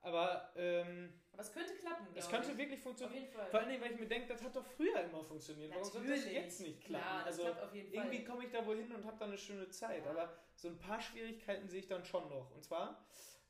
Aber 0.01 0.51
ähm, 0.55 1.13
Aber 1.31 1.41
es 1.41 1.51
könnte 1.51 1.73
klappen, 1.75 2.07
es 2.15 2.29
könnte 2.29 2.51
ich. 2.51 2.57
wirklich 2.57 2.79
Auf 2.79 2.83
funktionieren. 2.83 3.23
jeden 3.23 3.33
Fall. 3.33 3.49
Vor 3.49 3.59
allen 3.59 3.69
Dingen, 3.69 3.81
weil 3.81 3.91
ich 3.91 3.99
mir 3.99 4.07
denke, 4.07 4.27
das 4.27 4.43
hat 4.43 4.55
doch 4.55 4.65
früher 4.65 5.01
immer 5.01 5.23
funktioniert. 5.23 5.71
Warum 5.71 5.83
soll 5.83 6.01
das 6.03 6.17
Natürlich. 6.17 6.33
jetzt 6.33 6.61
nicht 6.61 6.81
klappen? 6.85 7.05
Klar, 7.05 7.25
also 7.25 7.41
klappt 7.43 7.63
auf 7.63 7.73
jeden 7.73 7.93
Fall. 7.93 8.05
irgendwie 8.05 8.23
komme 8.23 8.45
ich 8.45 8.51
da 8.51 8.65
wohl 8.65 8.77
hin 8.77 8.91
und 8.91 9.05
habe 9.05 9.17
dann 9.17 9.29
eine 9.29 9.37
schöne 9.37 9.69
Zeit. 9.69 10.05
Ja. 10.05 10.11
Aber 10.11 10.33
so 10.55 10.69
ein 10.69 10.77
paar 10.77 11.01
Schwierigkeiten 11.01 11.67
sehe 11.67 11.79
ich 11.79 11.87
dann 11.87 12.05
schon 12.05 12.29
noch. 12.29 12.51
Und 12.51 12.63
zwar, 12.63 13.05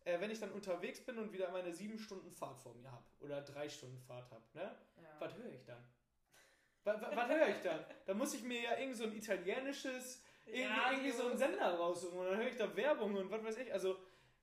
äh, 0.06 0.20
wenn 0.20 0.32
ich 0.32 0.40
dann 0.40 0.52
unterwegs 0.52 1.02
bin 1.06 1.18
und 1.18 1.32
wieder 1.32 1.52
meine 1.52 1.72
sieben 1.74 2.00
Stunden 2.00 2.32
Fahrt 2.32 2.60
vor 2.60 2.74
mir 2.76 2.92
habe 2.92 3.06
oder 3.20 3.42
drei 3.42 3.70
Stunden 3.70 4.00
Fahrt 4.00 4.32
habe, 4.32 4.44
ne? 4.54 4.76
ja. 4.98 5.10
Was 5.20 5.36
höre 5.36 5.52
ich 5.54 5.64
dann? 5.66 5.84
Was, 6.84 7.02
was, 7.02 7.30
höre 7.30 7.50
ich 7.50 7.62
dann? 7.62 7.86
Da 8.06 8.14
muss 8.14 8.34
ich 8.34 8.44
mir 8.44 8.62
ja 8.62 8.78
irgend 8.78 8.96
so 8.96 9.04
ein 9.04 9.14
italienisches, 9.14 10.24
irgendwie, 10.46 10.64
Radio. 10.64 10.92
irgendwie 10.94 11.12
so 11.12 11.28
einen 11.28 11.38
Sender 11.38 11.76
raussuchen 11.76 12.18
und 12.18 12.26
dann 12.28 12.38
höre 12.38 12.48
ich 12.48 12.56
da 12.56 12.74
Werbung 12.78 13.16
und 13.16 13.30
was 13.30 13.44
weiß 13.44 13.58
ich. 13.58 13.74
Also, 13.74 13.98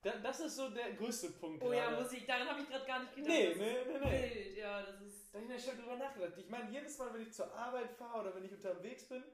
da, 0.05 0.19
das 0.19 0.41
ist 0.41 0.57
so 0.57 0.69
der 0.69 0.93
größte 0.93 1.31
Punkt. 1.31 1.63
Oh 1.63 1.73
ja, 1.73 1.89
gerade. 1.89 2.03
Musik, 2.03 2.27
daran 2.27 2.49
habe 2.49 2.61
ich 2.61 2.69
gerade 2.69 2.87
gar 2.87 3.01
nicht 3.01 3.15
gedacht. 3.15 3.31
Nee, 3.31 3.55
nee, 3.57 3.77
nee, 3.87 3.99
nee. 3.99 4.45
Wild, 4.45 4.57
ja, 4.59 4.83
das 4.83 5.01
ist. 5.01 5.33
Da 5.33 5.39
habe 5.39 5.47
ich 5.47 5.55
mir 5.55 5.59
schon 5.59 5.81
drüber 5.81 5.97
nachgedacht. 5.97 6.33
Ich 6.37 6.49
meine, 6.49 6.71
jedes 6.71 6.99
Mal, 6.99 7.13
wenn 7.15 7.23
ich 7.23 7.33
zur 7.33 7.53
Arbeit 7.53 7.91
fahre 7.91 8.21
oder 8.21 8.35
wenn 8.35 8.45
ich 8.45 8.53
unterwegs 8.53 9.09
bin, 9.09 9.25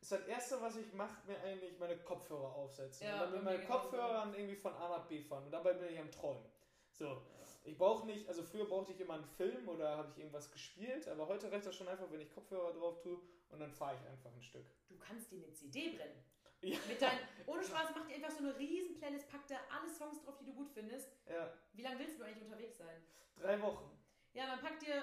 ist 0.00 0.12
das 0.12 0.26
Erste, 0.26 0.60
was 0.62 0.76
ich 0.76 0.92
mache, 0.94 1.26
mir 1.26 1.38
eigentlich 1.40 1.78
meine 1.78 1.98
Kopfhörer 1.98 2.54
aufsetzen. 2.54 3.06
Ja, 3.06 3.14
und 3.14 3.20
dann 3.20 3.32
mit 3.32 3.42
meinen. 3.42 3.66
Kopfhörern 3.66 4.34
irgendwie 4.34 4.56
von 4.56 4.72
A 4.74 4.88
nach 4.88 5.06
B 5.06 5.20
fahren. 5.20 5.44
Und 5.44 5.50
dabei 5.50 5.74
bin 5.74 5.92
ich 5.92 5.98
am 5.98 6.10
Träumen. 6.10 6.44
So. 6.92 7.20
Ich 7.64 7.76
brauche 7.76 8.06
nicht, 8.06 8.26
also 8.26 8.42
früher 8.42 8.64
brauchte 8.64 8.92
ich 8.92 9.00
immer 9.00 9.14
einen 9.14 9.24
Film 9.24 9.68
oder 9.68 9.96
habe 9.96 10.08
ich 10.10 10.18
irgendwas 10.18 10.50
gespielt, 10.50 11.06
aber 11.08 11.28
heute 11.28 11.52
reicht 11.52 11.66
das 11.66 11.76
schon 11.76 11.88
einfach, 11.88 12.10
wenn 12.10 12.20
ich 12.20 12.32
Kopfhörer 12.32 12.72
drauf 12.72 13.00
tue 13.02 13.18
und 13.50 13.60
dann 13.60 13.70
fahre 13.70 13.96
ich 13.96 14.10
einfach 14.10 14.32
ein 14.34 14.42
Stück. 14.42 14.64
Du 14.88 14.96
kannst 14.98 15.30
dir 15.30 15.36
eine 15.36 15.52
CD 15.52 15.90
brennen. 15.90 16.24
Ja. 16.62 16.76
Deinen, 16.98 17.20
ohne 17.46 17.62
Spaß, 17.64 17.88
mach 17.94 18.06
dir 18.06 18.14
einfach 18.16 18.30
so 18.30 18.38
eine 18.40 18.58
riesen 18.58 18.94
Playlist, 18.98 19.28
pack 19.30 19.46
da 19.46 19.56
alle 19.70 19.88
Songs 19.88 20.20
drauf, 20.22 20.36
die 20.38 20.44
du 20.44 20.52
gut 20.52 20.70
findest. 20.70 21.08
Ja, 21.26 21.50
Wie 21.72 21.82
lange 21.82 21.98
willst 21.98 22.18
du 22.18 22.24
eigentlich 22.24 22.44
unterwegs 22.44 22.76
sein? 22.78 23.02
drei 23.36 23.60
Wochen. 23.62 23.90
Ja, 24.34 24.46
dann 24.46 24.60
pack 24.60 24.78
dir, 24.78 25.02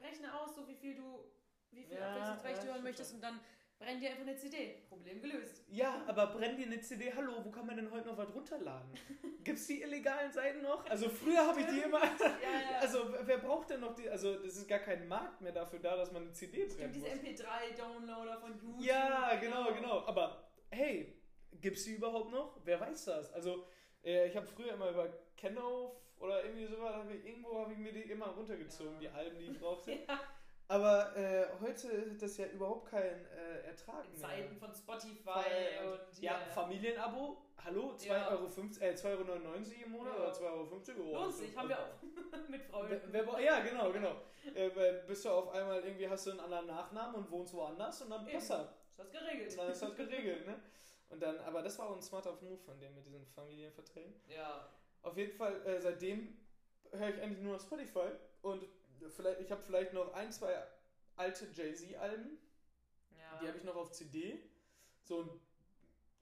rechne 0.00 0.32
aus, 0.40 0.54
so 0.54 0.66
wie 0.66 0.74
viel 0.74 0.94
du, 0.94 1.30
wie 1.70 1.84
viel 1.84 1.98
Ja, 1.98 2.08
abwechslungsreich 2.14 2.58
du 2.60 2.66
hören 2.72 2.82
möchtest 2.82 3.12
und 3.12 3.20
dann 3.20 3.38
brenn 3.78 4.00
dir 4.00 4.08
einfach 4.08 4.22
eine 4.22 4.36
CD. 4.36 4.82
Problem 4.88 5.20
gelöst. 5.20 5.62
Ja, 5.68 6.02
aber 6.06 6.28
brenn 6.28 6.56
dir 6.56 6.64
eine 6.64 6.80
CD. 6.80 7.12
Hallo, 7.14 7.44
wo 7.44 7.50
kann 7.50 7.66
man 7.66 7.76
denn 7.76 7.90
heute 7.90 8.08
noch 8.08 8.16
was 8.16 8.34
runterladen? 8.34 8.90
Gibt's 9.44 9.66
die 9.66 9.82
illegalen 9.82 10.32
Seiten 10.32 10.62
noch? 10.62 10.86
Also 10.88 11.10
früher 11.10 11.46
habe 11.46 11.60
ich 11.60 11.66
die 11.66 11.80
immer. 11.80 12.02
Ja. 12.02 12.10
Also 12.80 13.12
wer 13.22 13.38
braucht 13.38 13.68
denn 13.70 13.80
noch 13.80 13.94
die? 13.94 14.08
Also 14.08 14.36
das 14.36 14.56
ist 14.56 14.68
gar 14.68 14.78
kein 14.78 15.06
Markt 15.08 15.40
mehr 15.40 15.52
dafür 15.52 15.78
da, 15.78 15.96
dass 15.96 16.12
man 16.12 16.22
eine 16.22 16.32
CD 16.32 16.64
brennen 16.64 16.70
Stimmt, 16.92 16.94
diese 16.94 17.08
muss. 17.08 17.40
MP3-Downloader 17.40 18.38
von 18.38 18.52
YouTube. 18.58 18.80
Ja, 18.80 19.34
genau, 19.36 19.72
genau. 19.72 20.06
Aber 20.06 20.45
hey, 20.70 21.14
gibt's 21.60 21.84
die 21.84 21.94
überhaupt 21.94 22.30
noch? 22.30 22.58
Wer 22.64 22.80
weiß 22.80 23.04
das? 23.06 23.32
Also 23.32 23.64
äh, 24.04 24.28
ich 24.28 24.36
habe 24.36 24.46
früher 24.46 24.72
immer 24.74 24.90
über 24.90 25.08
Kenow 25.36 25.92
oder 26.18 26.44
irgendwie 26.44 26.66
sowas, 26.66 26.94
hab 26.94 27.10
ich, 27.10 27.24
irgendwo 27.24 27.58
habe 27.58 27.72
ich 27.72 27.78
mir 27.78 27.92
die 27.92 28.02
immer 28.10 28.26
runtergezogen, 28.28 28.94
Ja. 28.94 28.98
die 29.00 29.08
Alben, 29.08 29.38
die 29.38 29.46
ich 29.46 29.58
brauchte. 29.58 29.92
Ja. 30.08 30.20
Aber 30.68 31.16
äh, 31.16 31.46
heute 31.60 32.10
hat 32.10 32.20
das 32.20 32.38
ja 32.38 32.46
überhaupt 32.46 32.90
keinen 32.90 33.24
äh, 33.26 33.68
Ertrag 33.68 34.04
In 34.06 34.10
mehr. 34.18 34.20
Zeiten 34.28 34.56
von 34.56 34.74
Spotify 34.74 35.24
Weil- 35.24 35.92
und 35.92 36.20
ja, 36.20 36.38
hier. 36.42 36.52
Familienabo, 36.52 37.36
hallo, 37.64 37.92
2,50 37.96 38.06
Ja. 38.08 38.28
Euro, 38.30 38.44
äh, 38.46 38.94
2,99 38.94 39.04
Euro 39.14 39.84
im 39.84 39.90
Monat 39.92 40.14
Ja. 40.16 40.22
oder 40.24 40.32
2,50 40.32 40.98
Euro? 40.98 41.24
Oh, 41.24 41.30
sich, 41.30 41.50
ist- 41.50 41.56
haben 41.56 41.68
wir 41.68 41.78
auch 41.78 41.86
mit 42.48 42.62
Freunden. 42.64 42.90
Wer, 42.90 43.12
wer, 43.12 43.22
bra- 43.22 43.38
ja, 43.38 43.60
genau, 43.60 43.92
genau. 43.92 44.16
Äh, 44.56 44.70
weil 44.74 45.04
bist 45.06 45.24
du 45.24 45.30
auf 45.30 45.50
einmal 45.50 45.84
irgendwie, 45.84 46.08
hast 46.08 46.26
du 46.26 46.32
einen 46.32 46.40
anderen 46.40 46.66
Nachnamen 46.66 47.14
und 47.14 47.30
wohnst 47.30 47.54
woanders 47.54 48.02
und 48.02 48.10
dann 48.10 48.26
passt 48.26 48.50
das. 48.50 48.66
Ist 48.96 48.98
das 48.98 49.10
geregelt? 49.10 49.58
Dann 49.58 49.70
ist 49.70 49.82
das 49.82 49.96
geregelt, 49.96 50.46
ne? 50.46 50.60
Und 51.10 51.20
dann, 51.20 51.38
aber 51.40 51.62
das 51.62 51.78
war 51.78 51.90
auch 51.90 51.96
ein 51.96 52.02
smarter 52.02 52.32
Move 52.40 52.58
von 52.58 52.80
dem 52.80 52.94
mit 52.94 53.04
diesen 53.04 53.26
Familienverträgen. 53.26 54.14
Ja. 54.28 54.68
Auf 55.02 55.16
jeden 55.16 55.36
Fall, 55.36 55.64
äh, 55.66 55.80
seitdem 55.80 56.36
höre 56.90 57.10
ich 57.10 57.22
eigentlich 57.22 57.42
nur 57.42 57.52
noch 57.52 57.60
Spotify 57.60 58.08
und 58.42 58.64
vielleicht, 59.10 59.40
ich 59.40 59.50
habe 59.52 59.62
vielleicht 59.62 59.92
noch 59.92 60.12
ein, 60.14 60.32
zwei 60.32 60.66
alte 61.16 61.46
Jay-Z-Alben, 61.52 62.38
ja. 63.16 63.38
die 63.40 63.48
habe 63.48 63.58
ich 63.58 63.64
noch 63.64 63.76
auf 63.76 63.92
CD. 63.92 64.42
So, 65.04 65.40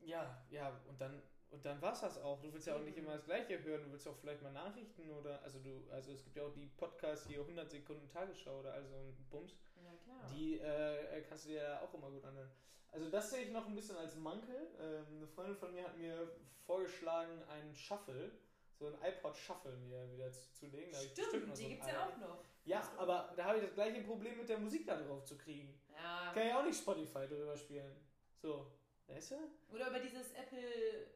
ja, 0.01 0.45
ja, 0.51 0.79
und 0.89 1.01
dann, 1.01 1.23
und 1.55 1.65
dann 1.65 1.81
war's 1.81 2.01
das 2.01 2.21
auch. 2.23 2.41
Du 2.41 2.53
willst 2.53 2.67
ja 2.67 2.75
auch 2.77 2.81
nicht 2.81 2.97
Mhm. 2.97 3.05
immer 3.05 3.13
das 3.17 3.25
Gleiche 3.25 3.63
hören, 3.63 3.85
du 3.85 3.93
willst 3.93 4.07
auch 4.09 4.17
vielleicht 4.17 4.43
mal 4.43 4.53
Nachrichten 4.53 5.11
oder, 5.11 5.41
also 5.43 5.59
du, 5.61 5.83
also 5.91 6.13
es 6.13 6.23
gibt 6.25 6.37
ja 6.37 6.43
auch 6.45 6.53
die 6.53 6.67
Podcasts 6.77 7.27
hier 7.27 7.41
100 7.41 7.71
Sekunden 7.71 8.09
Tagesschau 8.09 8.61
oder 8.61 8.73
also 8.75 8.95
ein 8.95 9.27
Bums. 9.31 9.53
Ja, 9.77 9.93
klar. 10.05 10.31
Die 10.35 10.59
äh, 10.59 11.23
kannst 11.29 11.45
du 11.47 11.51
dir 11.51 11.63
ja 11.63 11.81
auch 11.81 11.95
immer 11.95 12.11
gut 12.11 12.25
anhören. 12.25 12.51
Also 12.91 13.09
das 13.11 13.31
sehe 13.31 13.45
ich 13.45 13.51
noch 13.51 13.67
ein 13.67 13.75
bisschen 13.75 13.97
als 13.97 14.15
Mankel. 14.17 14.69
Ähm, 14.81 15.07
eine 15.17 15.27
Freundin 15.27 15.57
von 15.57 15.73
mir 15.73 15.85
hat 15.85 15.97
mir 15.97 16.31
vorgeschlagen, 16.67 17.43
einen 17.49 17.75
Shuffle, 17.75 18.31
so 18.79 18.87
ein 18.87 18.95
iPod 19.03 19.37
Shuffle 19.37 19.73
mir 19.77 20.11
wieder 20.13 20.31
zu, 20.33 20.53
zu 20.53 20.67
legen. 20.67 20.93
Da 20.93 20.99
Stimmt, 20.99 21.31
so 21.31 21.39
die 21.55 21.65
ein 21.65 21.71
gibt's 21.71 21.87
ja 21.89 22.07
auch 22.07 22.17
noch. 22.19 22.45
Ja, 22.65 22.83
aber 22.97 23.33
da 23.37 23.45
habe 23.45 23.59
ich 23.59 23.65
das 23.65 23.75
gleiche 23.75 24.01
Problem 24.03 24.39
mit 24.39 24.49
der 24.49 24.59
Musik 24.59 24.87
da 24.87 24.97
drauf 25.01 25.25
zu 25.25 25.37
kriegen. 25.37 25.79
Ja. 25.93 26.33
Kann 26.33 26.47
ja 26.49 26.61
auch 26.61 26.65
nicht 26.65 26.79
Spotify 26.79 27.27
drüber 27.27 27.57
spielen. 27.57 27.95
So, 28.41 28.71
weißt 29.07 29.33
du? 29.33 29.37
Oder 29.75 29.91
über 29.91 30.01
dieses 30.01 30.33
Apple. 30.33 31.07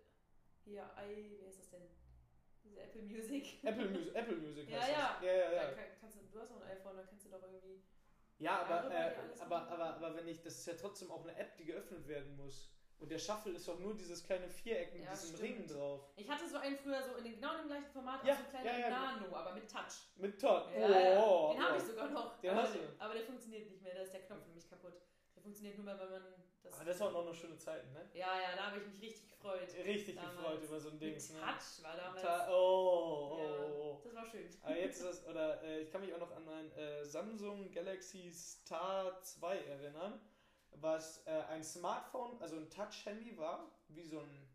Hier, 0.68 0.84
i. 1.00 1.38
Wie 1.40 1.46
heißt 1.46 1.58
das 1.60 1.70
denn? 1.70 1.88
Diese 2.62 2.80
Apple 2.82 3.02
Music. 3.02 3.64
Apple 3.64 3.88
Music, 3.88 4.14
Apple 4.14 4.36
Music 4.36 4.68
Ja, 4.70 4.80
heißt 4.80 4.90
ja. 4.92 5.14
das. 5.14 5.24
Ja, 5.26 5.32
ja, 5.32 5.50
Da 5.50 5.56
ja. 5.56 5.72
kann, 5.72 5.84
kannst 6.00 6.16
du, 6.16 6.20
du 6.30 6.40
hast 6.40 6.52
auch 6.52 6.60
ein 6.60 6.70
iPhone, 6.76 6.96
da 6.96 7.02
kannst 7.04 7.24
du 7.24 7.30
doch 7.30 7.42
irgendwie. 7.42 7.82
Ja, 8.38 8.62
aber, 8.62 8.90
äh, 8.92 9.14
aber, 9.40 9.68
aber, 9.68 9.84
aber 9.96 10.14
wenn 10.16 10.28
ich, 10.28 10.42
das 10.42 10.58
ist 10.58 10.66
ja 10.66 10.74
trotzdem 10.74 11.10
auch 11.10 11.22
eine 11.22 11.34
App, 11.36 11.56
die 11.56 11.64
geöffnet 11.64 12.06
werden 12.06 12.36
muss. 12.36 12.70
Und 13.00 13.10
der 13.10 13.18
Shuffle 13.18 13.52
ist 13.52 13.66
doch 13.66 13.78
nur 13.78 13.96
dieses 13.96 14.24
kleine 14.24 14.48
Viereck 14.48 14.92
mit 14.92 15.04
Ja, 15.04 15.10
diesem 15.12 15.36
stimmt. 15.36 15.42
Ring 15.42 15.66
drauf. 15.68 16.00
Ich 16.16 16.28
hatte 16.28 16.48
so 16.48 16.56
einen 16.58 16.76
früher 16.76 17.00
so 17.02 17.14
in 17.16 17.24
den, 17.24 17.34
genau 17.36 17.56
dem 17.56 17.68
gleichen 17.68 17.90
Format, 17.92 18.24
Ja, 18.24 18.34
auch 18.34 18.38
so 18.38 18.44
ein 18.44 18.50
kleiner 18.50 18.78
ja, 18.78 18.78
ja. 18.78 18.90
Nano, 18.90 19.36
aber 19.36 19.54
mit 19.54 19.70
Touch. 19.70 20.08
Mit. 20.16 20.42
Ja, 20.42 20.70
ja. 20.76 21.22
Oh, 21.24 21.52
Den 21.52 21.62
habe 21.62 21.74
oh. 21.74 21.76
ich 21.78 21.82
sogar 21.84 22.10
noch. 22.10 22.40
Den 22.40 22.50
aber, 22.50 22.62
hast 22.62 22.74
du. 22.74 22.78
aber 22.98 23.14
der 23.14 23.22
funktioniert 23.24 23.70
nicht 23.70 23.82
mehr, 23.82 23.94
da 23.94 24.02
ist 24.02 24.12
der 24.12 24.22
Knopf 24.22 24.46
nämlich 24.46 24.68
kaputt. 24.68 24.94
Der 25.34 25.42
funktioniert 25.42 25.76
nur 25.76 25.84
mehr, 25.84 25.98
wenn 26.00 26.10
man 26.10 26.22
das. 26.62 26.74
Aber 26.74 26.84
das 26.84 27.00
waren 27.00 27.14
auch 27.14 27.24
noch 27.24 27.34
schöne 27.34 27.56
Zeiten, 27.56 27.92
ne? 27.92 28.08
ja, 28.14 28.40
ja, 28.40 28.56
da 28.56 28.66
habe 28.70 28.78
ich 28.78 28.86
mich 28.86 29.02
richtig 29.02 29.28
gefreut. 29.28 29.68
Richtig 29.84 30.16
Damals. 30.16 30.36
gefreut 30.36 30.62
über 30.62 30.80
so 30.80 30.90
ein 30.90 30.98
Ding. 30.98 31.12
Ne? 31.14 31.40
Touch 31.40 31.82
war 31.82 31.96
damals. 31.96 32.22
Ta 32.22 32.48
oh, 32.50 33.32
oh, 33.32 33.38
ja, 33.38 33.64
oh. 33.64 34.00
Das 34.04 34.14
war 34.14 34.26
schön. 34.26 34.48
Aber 34.62 34.76
jetzt 34.76 34.96
ist 35.00 35.04
das, 35.04 35.26
oder 35.26 35.62
äh, 35.62 35.80
ich 35.80 35.90
kann 35.90 36.00
mich 36.00 36.12
auch 36.14 36.20
noch 36.20 36.34
an 36.34 36.44
mein 36.44 36.72
äh, 36.72 37.04
Samsung 37.04 37.70
Galaxy 37.70 38.30
Star 38.32 39.20
2 39.20 39.58
erinnern, 39.58 40.20
was 40.72 41.26
äh, 41.26 41.30
ein 41.48 41.62
Smartphone, 41.62 42.40
also 42.40 42.56
ein 42.56 42.70
Touch-Handy 42.70 43.36
war, 43.36 43.70
wie 43.88 44.06
so 44.06 44.20
ein 44.20 44.48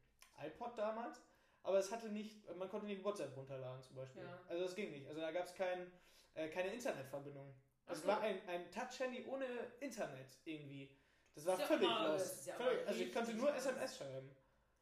iPod 0.45 0.77
damals, 0.77 1.21
aber 1.63 1.79
es 1.79 1.91
hatte 1.91 2.09
nicht, 2.09 2.45
man 2.57 2.69
konnte 2.69 2.85
nicht 2.85 3.03
WhatsApp 3.03 3.35
runterladen 3.35 3.81
zum 3.81 3.95
Beispiel. 3.95 4.23
Ja. 4.23 4.39
Also 4.49 4.63
das 4.63 4.75
ging 4.75 4.91
nicht. 4.91 5.07
Also 5.07 5.21
da 5.21 5.31
gab 5.31 5.45
es 5.45 5.53
kein, 5.55 5.91
äh, 6.33 6.49
keine 6.49 6.73
Internetverbindung. 6.73 7.55
Es 7.87 8.01
so. 8.01 8.07
war 8.07 8.21
ein, 8.21 8.41
ein 8.47 8.69
Touch-Handy 8.71 9.25
ohne 9.25 9.45
Internet 9.79 10.37
irgendwie. 10.45 10.89
Das 11.35 11.45
war 11.45 11.57
völlig 11.57 11.89
immer- 11.89 12.07
los. 12.09 12.45
ja 12.45 12.53
völlig, 12.55 12.87
also 12.87 12.99
ich 13.01 13.13
konnte 13.13 13.33
nur. 13.33 13.53
SMS 13.55 13.97
schreiben. 13.97 14.29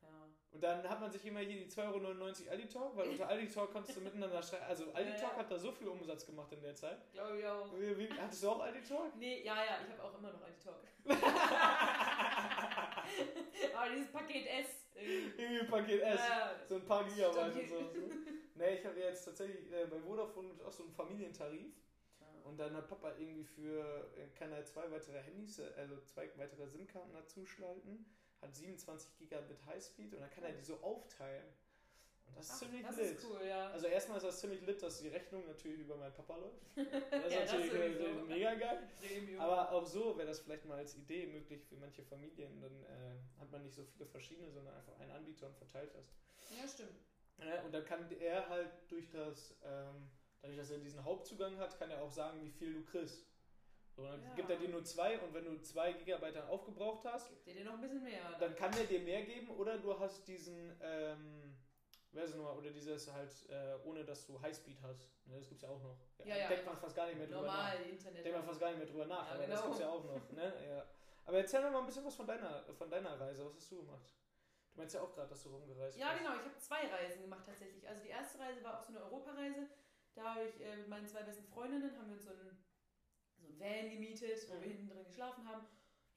Ja. 0.02 0.08
Und 0.52 0.62
dann 0.64 0.88
hat 0.90 1.00
man 1.00 1.10
sich 1.12 1.26
immer 1.26 1.40
hier 1.40 1.64
die 1.66 1.72
2,99 1.72 2.44
Euro 2.44 2.52
Aldi 2.52 2.68
Talk, 2.68 2.98
weil 2.98 3.10
unter 3.10 3.28
Aldi 3.30 3.48
Talk 3.50 3.72
konntest 3.72 3.98
du 3.98 4.02
miteinander 4.02 4.44
schreiben. 4.44 4.66
Also 4.68 4.92
Aldi 4.94 5.12
Ja, 5.12 5.36
hat 5.38 5.50
da 5.52 5.58
so 5.58 5.72
viel 5.72 5.88
Umsatz 5.88 6.26
gemacht 6.26 6.52
in 6.52 6.62
der 6.62 6.76
Zeit. 6.76 7.12
Glaube 7.14 7.40
ich 7.40 7.48
auch. 7.48 7.72
Wie, 7.80 7.98
wie, 7.98 8.10
hattest 8.20 8.44
du 8.44 8.50
auch 8.50 8.60
Aldi 8.60 8.84
Talk? 8.84 9.16
Nee, 9.16 9.42
ja, 9.44 9.56
ja, 9.56 9.78
ich 9.86 9.92
habe 9.94 10.04
auch 10.04 10.18
immer 10.18 10.32
noch 10.32 10.44
einen 10.44 10.60
Talk. 10.60 10.84
Aber 13.76 13.90
dieses 13.90 14.12
Paket 14.12 14.46
S. 14.48 14.66
irgendwie. 14.96 15.42
Irgendwie 15.42 15.66
Paket 15.66 16.02
S. 16.02 16.20
Ja, 16.20 16.52
So 16.68 16.76
ein 16.76 16.86
paar 16.86 17.04
Gigabyte 17.06 17.56
und 17.56 17.70
so. 17.70 17.92
Nee, 18.56 18.76
ich 18.76 18.86
habe 18.86 19.00
jetzt 19.00 19.26
tatsächlich 19.26 19.72
äh, 19.72 19.86
bei 19.86 20.00
Vodafone 20.00 20.50
auch 20.66 20.72
so 20.72 20.84
einen 20.84 20.92
Familientarif. 20.92 21.72
Und 22.46 22.58
dann 22.58 22.76
hat 22.76 22.88
Papa 22.88 23.14
irgendwie 23.18 23.44
für, 23.44 24.12
äh, 24.18 24.28
kann 24.38 24.52
er 24.52 24.64
zwei 24.66 24.90
weitere 24.92 25.22
Handys, 25.22 25.60
also 25.60 26.00
zwei 26.02 26.30
weitere 26.38 26.68
SIM-Karten 26.68 27.14
dazu 27.14 27.46
schalten, 27.46 28.06
hat 28.42 28.56
27 28.56 29.18
Gigabit 29.18 29.66
Highspeed 29.66 30.14
und 30.14 30.22
dann 30.22 30.30
kann 30.32 30.44
er 30.44 30.54
die 30.54 30.64
so 30.64 30.80
aufteilen. 30.82 31.46
Und 32.26 32.38
das 32.38 32.46
ist 32.46 32.52
Ach, 32.54 32.60
ziemlich 32.60 32.82
das 32.86 32.96
lit. 32.98 33.06
ist 33.08 33.26
cool, 33.26 33.40
ja. 33.46 33.70
Also 33.72 33.88
erstmal 33.88 34.18
ist 34.18 34.24
das 34.24 34.40
ziemlich 34.40 34.62
lit, 34.62 34.82
dass 34.82 35.00
die 35.02 35.10
Rechnung 35.10 35.46
natürlich 35.46 35.80
über 35.82 35.98
meinen 35.98 36.14
Papa 36.14 36.38
läuft. 36.38 36.62
Das 37.12 37.26
ist 37.26 37.34
Ja, 37.34 37.42
das 37.42 37.52
natürlich 37.54 38.00
äh, 38.00 38.14
mega 38.28 38.54
geil. 38.56 38.90
Aber 39.38 39.72
auch 39.72 39.86
so 39.86 40.18
wäre 40.18 40.28
das 40.28 40.40
vielleicht 40.40 40.66
mal 40.66 40.78
als 40.78 40.96
Idee 40.96 41.28
möglich 41.28 41.62
für 41.66 41.76
manche 41.76 42.04
Familien. 42.04 42.62
Dann 42.62 42.84
äh, 42.84 43.40
hat 43.40 43.52
man 43.52 43.64
nicht 43.64 43.76
so 43.76 43.84
viele 43.84 44.06
verschiedene, 44.06 44.50
sondern 44.50 44.76
einfach 44.76 44.98
einen 45.00 45.12
Anbieter 45.12 45.48
und 45.48 45.58
verteilt 45.58 45.94
das. 45.94 46.06
ja, 46.58 46.68
stimmt. 46.68 47.00
Ja, 47.38 47.62
und 47.64 47.74
dann 47.74 47.84
kann 47.86 48.10
er 48.20 48.48
halt 48.50 48.72
durch 48.90 49.10
das, 49.10 49.56
ähm, 49.64 50.10
dadurch, 50.42 50.58
dass 50.58 50.72
er 50.72 50.80
diesen 50.80 51.04
Hauptzugang 51.04 51.58
hat, 51.58 51.78
kann 51.78 51.90
er 51.92 52.02
auch 52.02 52.12
sagen, 52.12 52.42
wie 52.44 52.50
viel 52.52 52.74
du 52.74 52.84
kriegst. 52.84 53.26
So, 53.96 54.04
dann 54.06 54.22
Ja. 54.24 54.34
gibt 54.36 54.50
er 54.50 54.58
dir 54.58 54.70
nur 54.70 54.84
zwei 54.84 55.20
und 55.20 55.34
wenn 55.34 55.46
du 55.46 55.62
zwei 55.62 55.92
Gigabyte 55.94 56.36
dann 56.36 56.48
aufgebraucht 56.48 57.04
hast, 57.06 57.30
Gibt 57.44 57.58
dir 57.60 57.66
noch 57.66 57.74
ein 57.74 57.82
bisschen 57.82 58.04
mehr. 58.04 58.38
dann 58.40 58.56
kann 58.56 58.72
er 58.78 58.86
dir 58.86 59.02
mehr 59.02 59.24
geben 59.24 59.50
oder 59.52 59.78
du 59.78 60.00
hast 60.00 60.26
diesen, 60.28 60.78
ähm, 60.82 61.58
wer 62.14 62.24
ist 62.24 62.32
es 62.32 62.36
nochmal, 62.38 62.58
oder 62.58 62.72
dieses 62.72 63.12
halt, 63.12 63.30
äh, 63.50 63.76
ohne 63.84 64.06
dass 64.06 64.26
du 64.26 64.42
Highspeed 64.42 64.82
hast. 64.82 65.12
Ne, 65.26 65.38
das 65.38 65.48
gibt's 65.50 65.64
ja 65.64 65.70
auch 65.70 65.82
noch. 65.82 65.98
Ja, 66.24 66.36
ja, 66.38 66.48
Denkt 66.48 66.66
man 66.66 66.78
fast 66.78 66.96
gar 66.96 67.08
nicht 67.08 67.18
mehr 67.18 67.28
drüber 67.28 67.42
nach. 67.42 67.74
Normal, 67.74 67.82
Internet. 67.90 68.26
Denkt 68.26 68.38
man 68.38 68.48
fast 68.48 68.60
gar 68.62 68.70
nicht 68.70 68.78
mehr 68.78 68.88
drüber 68.88 69.06
nach, 69.06 69.28
Ja, 69.28 69.34
aber 69.34 69.48
das 69.48 69.50
genau. 69.60 69.64
gibt's 69.64 69.80
ja 69.82 69.90
auch 69.90 70.04
noch. 70.06 70.32
Ne? 70.32 70.54
Ja. 70.70 70.86
Aber 71.26 71.38
erzähl 71.38 71.62
mir 71.62 71.70
mal 71.72 71.80
ein 71.82 71.86
bisschen 71.86 72.04
was 72.06 72.16
von 72.16 72.26
deiner, 72.26 72.64
von 72.74 72.90
deiner 72.90 73.20
Reise. 73.20 73.46
Was 73.46 73.54
hast 73.56 73.72
du 73.72 73.78
gemacht? 73.78 74.12
Du 74.74 74.80
meinst 74.80 74.96
ja 74.96 75.02
auch 75.02 75.14
gerade, 75.14 75.30
dass 75.30 75.44
du 75.44 75.50
rumgereist 75.50 75.98
Ja, 75.98 76.14
bist. 76.14 76.24
genau. 76.24 76.36
Ich 76.36 76.46
habe 76.46 76.58
zwei 76.58 76.88
Reisen 76.88 77.22
gemacht 77.22 77.44
tatsächlich. 77.46 77.88
Also 77.88 78.02
die 78.04 78.10
erste 78.10 78.40
Reise 78.40 78.64
war 78.64 78.80
auch 78.80 78.84
so 78.84 78.90
eine 78.94 79.04
Europareise. 79.04 79.68
Da 80.16 80.36
habe 80.36 80.44
ich 80.46 80.60
äh, 80.62 80.76
mit 80.78 80.88
meinen 80.90 81.08
zwei 81.08 81.24
besten 81.24 81.46
Freundinnen 81.46 81.98
haben 81.98 82.08
wir 82.08 82.14
uns 82.16 82.26
so 82.26 82.32
ein, 82.32 82.58
so 83.38 83.48
ein 83.48 83.60
Van 83.60 83.90
gemietet, 83.90 84.50
wo 84.50 84.56
Mhm. 84.56 84.62
wir 84.62 84.68
hinten 84.70 84.88
drin 84.90 85.04
geschlafen 85.06 85.48
haben. 85.48 85.66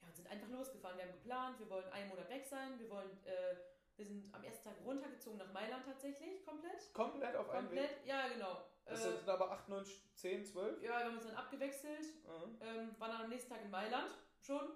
Ja, 0.01 0.07
und 0.07 0.15
sind 0.15 0.27
einfach 0.29 0.49
losgefahren. 0.49 0.97
Wir 0.97 1.05
haben 1.05 1.13
geplant, 1.13 1.59
wir 1.59 1.69
wollen 1.69 1.87
einen 1.91 2.09
Monat 2.09 2.29
weg 2.29 2.45
sein. 2.45 2.77
Wir 2.79 2.89
wollen, 2.89 3.09
äh, 3.25 3.55
wir 3.95 4.05
sind 4.05 4.33
am 4.35 4.43
ersten 4.43 4.63
Tag 4.65 4.75
runtergezogen 4.83 5.37
nach 5.39 5.51
Mailand 5.53 5.85
tatsächlich, 5.85 6.43
komplett. 6.45 6.93
Komplett 6.93 7.35
auf 7.35 7.49
einen 7.49 7.71
Weg. 7.71 7.79
Komplett, 7.79 8.05
ja 8.05 8.27
genau. 8.27 8.65
Das 8.85 8.99
Äh, 9.05 9.11
sind 9.17 9.29
aber 9.29 9.51
8, 9.51 9.69
9, 9.69 9.85
10, 10.15 10.45
12. 10.45 10.83
ja, 10.83 10.89
wir 10.99 11.05
haben 11.05 11.15
uns 11.17 11.25
dann 11.25 11.35
abgewechselt, 11.35 12.05
Mhm. 12.25 12.57
ähm, 12.61 12.95
waren 12.99 13.11
dann 13.11 13.21
am 13.23 13.29
nächsten 13.29 13.49
Tag 13.51 13.63
in 13.63 13.71
Mailand 13.71 14.11
schon. 14.41 14.69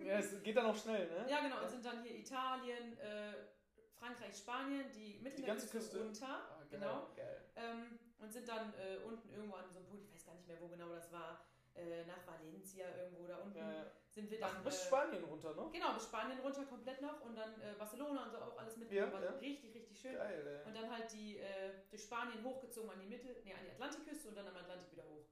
Ja, 0.00 0.18
es 0.18 0.42
geht 0.42 0.56
dann 0.56 0.66
auch 0.66 0.76
schnell, 0.76 1.08
ne? 1.08 1.30
Ja, 1.30 1.40
genau, 1.40 1.62
und 1.62 1.70
sind 1.70 1.84
dann 1.84 2.02
hier 2.02 2.14
Italien, 2.16 2.98
äh, 2.98 3.32
Frankreich, 3.98 4.36
Spanien, 4.36 4.84
die 4.94 5.18
Die 5.18 5.42
ganze 5.42 5.68
Küste. 5.68 5.98
runter. 6.02 6.26
Ah, 6.26 6.58
geil, 6.58 6.66
genau. 6.70 7.08
Geil. 7.16 7.42
Ähm, 7.56 7.98
und 8.18 8.32
sind 8.32 8.48
dann 8.48 8.72
äh, 8.74 8.98
unten 9.04 9.28
irgendwo 9.30 9.56
an 9.56 9.70
so 9.70 9.78
einem 9.78 9.86
Punkt, 9.88 10.04
ich 10.04 10.12
weiß 10.14 10.26
gar 10.26 10.34
nicht 10.34 10.46
mehr, 10.48 10.60
wo 10.60 10.68
genau 10.68 10.88
das 10.94 11.10
war, 11.12 11.44
äh, 11.74 12.04
nach 12.06 12.26
Valencia 12.26 12.86
irgendwo 12.96 13.26
da 13.26 13.36
unten 13.38 13.58
Ja, 13.58 13.72
ja. 13.72 13.86
sind 14.10 14.28
wir 14.30 14.40
dann. 14.40 14.50
Ach, 14.56 14.64
bis 14.64 14.82
äh, 14.82 14.86
Spanien 14.86 15.24
runter, 15.24 15.54
ne? 15.54 15.68
Genau, 15.72 15.94
bis 15.94 16.04
Spanien 16.04 16.38
runter 16.40 16.64
komplett 16.64 17.00
noch 17.00 17.20
und 17.20 17.36
dann 17.36 17.60
äh, 17.60 17.74
Barcelona 17.78 18.24
und 18.24 18.30
so 18.32 18.38
auch 18.38 18.58
alles 18.58 18.76
mit. 18.76 18.90
Ja, 18.90 19.12
war 19.12 19.22
ja. 19.22 19.30
richtig, 19.32 19.74
richtig 19.74 20.00
schön. 20.00 20.14
Geil. 20.14 20.62
Und 20.66 20.74
dann 20.76 20.90
halt 20.90 21.12
die 21.12 21.38
äh, 21.38 21.70
durch 21.90 22.02
Spanien 22.02 22.42
hochgezogen 22.42 22.90
an 22.90 22.98
die 23.00 23.06
Mitte, 23.06 23.36
nee, 23.44 23.52
an 23.54 23.60
die 23.64 23.70
Atlantikküste 23.70 24.28
und 24.28 24.34
dann 24.36 24.48
am 24.48 24.56
Atlantik 24.56 24.90
wieder 24.92 25.04
hoch. 25.04 25.24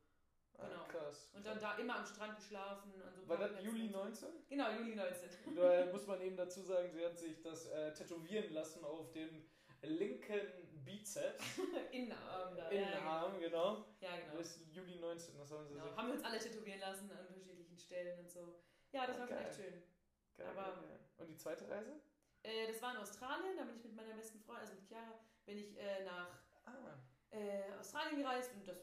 Genau. 0.56 0.82
Ah, 0.82 0.86
krass. 0.88 1.30
Und 1.34 1.44
dann 1.46 1.58
da 1.60 1.76
immer 1.78 1.96
am 1.96 2.06
Strand 2.06 2.36
geschlafen, 2.36 2.92
an 3.02 3.14
so 3.14 3.28
War 3.28 3.38
das 3.38 3.62
Juli 3.62 3.86
und 3.86 3.92
so. 3.92 4.26
19? 4.26 4.28
Genau, 4.48 4.70
Juli 4.72 4.94
19. 4.96 5.30
Da 5.56 5.86
muss 5.92 6.06
man 6.06 6.20
eben 6.20 6.36
dazu 6.36 6.62
sagen, 6.62 6.90
sie 6.92 7.04
hat 7.04 7.18
sich 7.18 7.40
das 7.42 7.66
äh, 7.66 7.92
tätowieren 7.94 8.52
lassen 8.52 8.84
auf 8.84 9.10
dem 9.12 9.44
linken 9.82 10.40
Bizeps. 10.84 11.44
Innenarm 11.92 12.56
da. 12.56 12.68
In 12.68 12.80
ja, 12.80 12.90
den 12.90 13.02
Arm, 13.04 13.40
genau. 13.40 13.84
Ja, 14.00 14.16
genau. 14.16 14.36
Das 14.38 14.56
ist 14.56 14.66
Juli 14.72 14.96
19, 14.98 15.36
das 15.38 15.50
haben 15.50 15.66
sie 15.66 15.74
genau. 15.74 15.86
sich. 15.88 15.96
Haben 15.96 16.08
wir 16.08 16.14
uns 16.14 16.24
alle 16.24 16.38
tätowieren 16.38 16.80
lassen 16.80 17.10
an 17.10 17.26
unterschiedlichen 17.26 17.78
Stellen 17.78 18.18
und 18.20 18.30
so. 18.30 18.60
Ja, 18.92 19.06
das 19.06 19.16
Ah, 19.16 19.20
war 19.20 19.26
geil. 19.28 19.46
echt 19.46 19.56
schön. 19.56 19.82
Geil, 20.36 20.46
aber- 20.48 20.62
geil, 20.62 20.88
geil. 20.88 20.98
Und 21.18 21.28
die 21.28 21.36
zweite 21.36 21.68
Reise? 21.68 22.00
Äh, 22.42 22.66
das 22.68 22.80
war 22.82 22.92
in 22.94 22.98
Australien, 23.00 23.56
da 23.56 23.64
bin 23.64 23.76
ich 23.76 23.84
mit 23.84 23.94
meiner 23.96 24.14
besten 24.14 24.38
Freundin, 24.40 24.62
also 24.62 24.74
mit 24.74 24.86
Chiara, 24.86 25.18
bin 25.44 25.58
ich 25.58 25.76
äh, 25.78 26.04
nach 26.04 26.28
Ah. 26.64 26.98
äh, 27.30 27.72
Australien 27.78 28.18
gereist 28.20 28.52
und 28.54 28.66
das, 28.66 28.78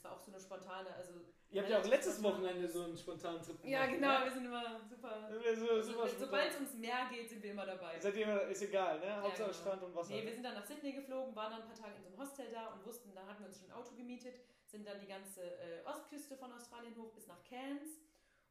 das 0.00 0.04
war 0.04 0.16
auch 0.16 0.20
so 0.20 0.30
eine 0.32 0.40
spontane, 0.40 0.94
also 0.94 1.12
Ihr 1.50 1.60
habt 1.62 1.70
ja 1.70 1.80
auch 1.80 1.86
letztes. 1.86 2.22
Wochenende 2.22 2.68
so 2.68 2.84
einen 2.84 2.96
spontanen 2.96 3.42
Trip 3.42 3.56
Ja, 3.64 3.84
gemacht, 3.84 3.94
genau, 4.00 4.18
ne? 4.20 4.24
wir 4.24 4.32
sind 4.32 4.44
immer 4.46 4.80
super. 4.88 5.28
Wir 5.42 5.56
so, 5.56 5.68
Also, 5.68 5.92
super 5.92 6.08
Sobald 6.08 6.48
es 6.50 6.54
ums 6.54 6.74
Meer 6.74 7.08
geht, 7.10 7.28
sind 7.28 7.42
wir 7.42 7.50
immer 7.50 7.66
dabei. 7.66 7.98
Seid 7.98 8.14
ihr 8.16 8.22
immer, 8.22 8.42
ist 8.42 8.62
egal, 8.62 9.00
ne? 9.00 9.20
Hauptsache 9.20 9.50
genau. 9.50 9.60
Strand 9.60 9.82
und 9.82 9.94
Wasser. 9.96 10.12
Nee, 10.14 10.24
wir 10.24 10.32
sind 10.32 10.44
dann 10.44 10.54
nach 10.54 10.64
Sydney 10.64 10.92
geflogen, 10.92 11.34
waren 11.34 11.50
dann 11.50 11.62
ein 11.62 11.66
paar 11.66 11.76
Tage 11.76 11.96
in 11.96 12.02
so 12.02 12.08
einem 12.08 12.18
Hostel 12.18 12.46
da 12.52 12.68
und 12.68 12.86
wussten, 12.86 13.12
da 13.14 13.26
hatten 13.26 13.42
wir 13.42 13.48
uns 13.48 13.58
schon 13.58 13.68
ein 13.68 13.72
Auto 13.76 13.94
gemietet, 13.96 14.40
sind 14.64 14.86
dann 14.86 15.00
die 15.00 15.08
ganze 15.08 15.42
äh, 15.42 15.84
Ostküste 15.84 16.36
von 16.36 16.52
Australien 16.52 16.94
hoch 16.96 17.10
bis 17.12 17.26
nach 17.26 17.42
Cairns. 17.42 17.98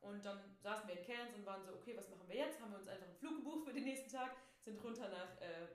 Und 0.02 0.24
dann 0.26 0.40
saßen 0.62 0.88
wir 0.88 0.98
in 1.00 1.06
Cairns 1.06 1.34
und 1.36 1.46
waren 1.46 1.64
so, 1.64 1.74
okay, 1.74 1.96
was 1.96 2.10
machen 2.10 2.28
wir 2.28 2.36
jetzt? 2.36 2.60
Haben 2.60 2.72
wir 2.72 2.80
uns 2.80 2.88
einfach 2.90 3.06
einen 3.08 3.16
Flug 3.16 3.38
gebucht 3.38 3.66
für 3.66 3.74
den 3.74 3.86
nächsten 3.86 4.10
Tag, 4.12 4.36
sind 4.60 4.84
runter 4.84 5.08
nach 5.10 5.40
äh, 5.42 5.68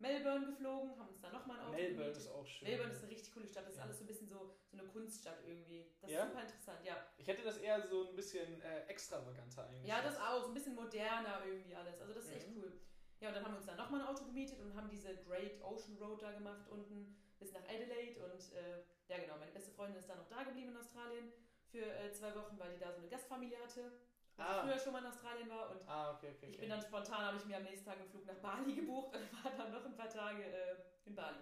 Melbourne 0.00 0.46
geflogen, 0.46 0.98
haben 0.98 1.08
uns 1.08 1.20
da 1.20 1.30
nochmal 1.30 1.58
ein 1.60 1.66
Auto 1.66 1.72
Melbourne 1.76 1.96
gemietet. 2.04 2.22
ist 2.22 2.28
auch 2.28 2.46
schön. 2.46 2.68
Melbourne 2.68 2.92
ist 2.92 3.02
eine 3.02 3.10
richtig 3.12 3.32
coole 3.34 3.46
Stadt, 3.46 3.64
das 3.66 3.72
ist 3.74 3.78
Ja. 3.78 3.84
alles 3.84 3.98
so 3.98 4.04
ein 4.04 4.06
bisschen 4.06 4.26
so, 4.28 4.54
so 4.66 4.78
eine 4.78 4.86
Kunststadt 4.88 5.38
irgendwie. 5.46 5.86
Das 6.00 6.10
Ja? 6.10 6.22
ist 6.24 6.28
super 6.30 6.42
interessant, 6.42 6.84
ja. 6.84 7.06
Ich 7.18 7.26
hätte 7.28 7.42
das 7.42 7.58
eher 7.58 7.86
so 7.86 8.08
ein 8.08 8.16
bisschen 8.16 8.62
äh, 8.62 8.80
extravaganter 8.86 9.66
eigentlich. 9.68 9.86
Ja, 9.86 10.00
das 10.02 10.18
auch, 10.18 10.40
so 10.42 10.48
ein 10.48 10.54
bisschen 10.54 10.74
moderner 10.74 11.42
irgendwie 11.46 11.74
alles. 11.74 12.00
Also 12.00 12.14
das 12.14 12.24
ist 12.24 12.32
echt 12.32 12.48
Mhm. 12.48 12.56
cool. 12.62 12.80
Ja, 13.20 13.28
und 13.28 13.34
dann 13.36 13.44
haben 13.44 13.52
wir 13.52 13.58
uns 13.58 13.66
dann 13.66 13.76
nochmal 13.76 14.00
ein 14.00 14.06
Auto 14.06 14.24
gemietet 14.24 14.58
und 14.60 14.74
haben 14.74 14.88
diese 14.88 15.14
Great 15.24 15.62
Ocean 15.62 15.98
Road 15.98 16.22
da 16.22 16.32
gemacht 16.32 16.66
unten 16.70 17.14
bis 17.38 17.52
nach 17.52 17.62
Adelaide. 17.68 18.18
Und 18.24 18.52
äh, 18.54 18.82
ja 19.08 19.18
genau, 19.18 19.36
meine 19.36 19.52
beste 19.52 19.70
Freundin 19.72 19.98
ist 19.98 20.08
dann 20.08 20.16
noch 20.16 20.28
da 20.28 20.42
geblieben 20.44 20.70
in 20.70 20.76
Australien 20.78 21.30
für 21.70 21.84
äh, 21.84 22.10
zwei 22.12 22.34
Wochen, 22.34 22.58
weil 22.58 22.72
die 22.72 22.78
da 22.80 22.90
so 22.90 22.98
eine 23.00 23.08
Gastfamilie 23.08 23.58
hatte. 23.58 23.92
Und 24.40 24.46
Ah. 24.46 24.62
früher 24.62 24.78
schon 24.78 24.92
mal 24.94 25.00
in 25.00 25.06
Australien 25.06 25.48
war. 25.50 25.70
Und 25.70 25.86
Ah, 25.86 26.12
okay, 26.12 26.28
okay. 26.36 26.46
ich 26.46 26.48
okay. 26.54 26.60
bin 26.62 26.70
dann 26.70 26.80
spontan, 26.80 27.20
habe 27.26 27.36
ich 27.36 27.44
mir 27.44 27.56
am 27.58 27.62
nächsten 27.64 27.84
Tag 27.86 27.98
einen 27.98 28.08
Flug 28.08 28.24
nach 28.26 28.36
Bali 28.36 28.72
gebucht 28.80 29.14
und 29.14 29.44
war 29.44 29.52
dann 29.56 29.70
noch 29.72 29.84
ein 29.84 29.94
paar 29.96 30.08
Tage 30.08 30.42
äh, 30.44 30.76
in 31.04 31.14
Bali. 31.14 31.36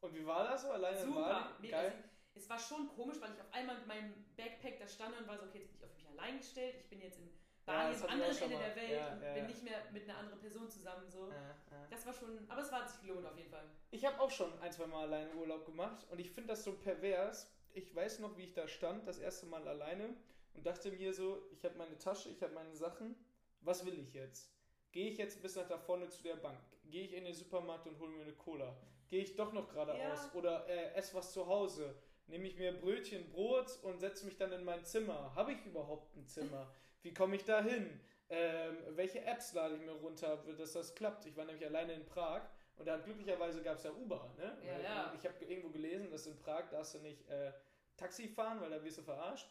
und 0.00 0.14
wie 0.14 0.26
war 0.26 0.44
das 0.44 0.62
so? 0.62 0.70
Alleine 0.72 0.98
in 0.98 1.06
Super. 1.06 1.20
Bali? 1.22 1.44
Mega. 1.60 1.76
Geil. 1.82 1.92
Also, 1.92 2.08
es 2.34 2.48
war 2.50 2.58
schon 2.58 2.88
komisch, 2.88 3.20
weil 3.20 3.32
ich 3.34 3.40
auf 3.40 3.52
einmal 3.52 3.76
mit 3.76 3.86
meinem 3.86 4.24
Backpack 4.36 4.78
da 4.80 4.88
stand 4.88 5.16
und 5.18 5.28
war 5.28 5.38
so, 5.38 5.44
okay, 5.46 5.58
jetzt 5.60 5.68
bin 5.70 5.78
ich 5.78 5.84
auf 5.84 5.94
mich 5.94 6.08
allein 6.08 6.38
gestellt. 6.38 6.74
Ich 6.80 6.88
bin 6.88 7.00
jetzt 7.00 7.18
in 7.18 7.26
Ja, 7.28 7.72
Bali, 7.72 7.92
das 7.92 8.02
am 8.04 8.10
anderen 8.10 8.36
Ende 8.36 8.56
der 8.58 8.74
Welt 8.76 8.90
Ja, 8.90 9.12
und 9.12 9.22
ja, 9.22 9.32
bin 9.34 9.42
ja. 9.44 9.48
nicht 9.48 9.62
mehr 9.62 9.78
mit 9.92 10.02
einer 10.08 10.18
anderen 10.18 10.40
Person 10.40 10.68
zusammen. 10.68 11.08
So. 11.08 11.28
Ja, 11.28 11.34
ja. 11.36 11.86
Das 11.90 12.04
war 12.06 12.12
schon, 12.14 12.44
aber 12.50 12.62
es 12.62 12.72
war 12.72 12.88
sich 12.88 13.00
gelohnt 13.02 13.26
auf 13.26 13.36
jeden 13.36 13.50
Fall. 13.50 13.64
Ich 13.92 14.04
habe 14.04 14.18
auch 14.20 14.30
schon 14.30 14.50
ein, 14.60 14.72
zwei 14.72 14.86
Mal 14.86 15.02
alleine 15.04 15.32
Urlaub 15.34 15.64
gemacht 15.66 16.04
und 16.10 16.18
ich 16.18 16.30
finde 16.32 16.48
das 16.48 16.64
so 16.64 16.72
pervers. 16.72 17.48
Ich 17.74 17.94
weiß 17.94 18.18
noch, 18.18 18.36
wie 18.36 18.44
ich 18.44 18.52
da 18.54 18.66
stand, 18.66 19.06
das 19.06 19.18
erste 19.18 19.46
Mal 19.46 19.66
alleine 19.68 20.14
und 20.54 20.66
dachte 20.66 20.90
mir 20.90 21.12
so, 21.12 21.42
ich 21.50 21.64
habe 21.64 21.76
meine 21.76 21.98
Tasche, 21.98 22.28
ich 22.28 22.42
habe 22.42 22.54
meine 22.54 22.74
Sachen. 22.74 23.16
Was 23.60 23.86
will 23.86 23.98
ich 23.98 24.12
jetzt? 24.12 24.50
Gehe 24.90 25.08
ich 25.10 25.18
jetzt 25.18 25.40
bis 25.40 25.56
nach 25.56 25.68
da 25.68 25.78
vorne 25.78 26.08
zu 26.08 26.22
der 26.22 26.36
Bank? 26.36 26.58
Gehe 26.90 27.04
ich 27.04 27.14
in 27.14 27.24
den 27.24 27.34
Supermarkt 27.34 27.86
und 27.86 27.98
hole 27.98 28.10
mir 28.10 28.22
eine 28.22 28.34
Cola? 28.34 28.76
Gehe 29.08 29.22
ich 29.22 29.36
doch 29.36 29.52
noch 29.52 29.68
geradeaus? 29.68 29.98
Ja. 29.98 30.30
Oder 30.34 30.68
äh, 30.68 30.94
esse 30.94 31.14
was 31.14 31.32
zu 31.32 31.46
Hause? 31.46 31.94
Nehme 32.26 32.46
ich 32.46 32.56
mir 32.56 32.72
Brötchen, 32.72 33.28
Brot 33.30 33.78
und 33.82 34.00
setze 34.00 34.24
mich 34.26 34.36
dann 34.36 34.52
in 34.52 34.64
mein 34.64 34.84
Zimmer? 34.84 35.34
Habe 35.34 35.52
ich 35.52 35.64
überhaupt 35.64 36.16
ein 36.16 36.26
Zimmer? 36.26 36.72
Wie 37.02 37.12
komme 37.12 37.36
ich 37.36 37.44
da 37.44 37.62
hin? 37.62 38.00
Ähm, 38.28 38.78
welche 38.90 39.24
Apps 39.24 39.52
lade 39.52 39.74
ich 39.74 39.82
mir 39.82 39.92
runter, 39.92 40.38
dass 40.56 40.72
das 40.72 40.94
klappt? 40.94 41.26
Ich 41.26 41.36
war 41.36 41.44
nämlich 41.44 41.66
alleine 41.66 41.92
in 41.92 42.06
Prag 42.06 42.42
und 42.76 42.86
da 42.86 42.96
glücklicherweise 42.96 43.62
gab 43.62 43.76
es 43.76 43.84
ja 43.84 43.92
Uber. 43.92 44.32
Ne? 44.38 44.56
Ja, 44.66 44.78
ja. 44.78 45.14
Ich 45.18 45.26
habe 45.26 45.44
irgendwo 45.44 45.68
gelesen, 45.68 46.10
dass 46.10 46.26
in 46.26 46.38
Prag 46.38 46.70
darfst 46.70 46.94
du 46.94 46.98
nicht 47.00 47.28
äh, 47.28 47.52
Taxi 47.96 48.28
fahren, 48.28 48.60
weil 48.60 48.70
da 48.70 48.82
wirst 48.82 48.98
du 48.98 49.02
verarscht. 49.02 49.48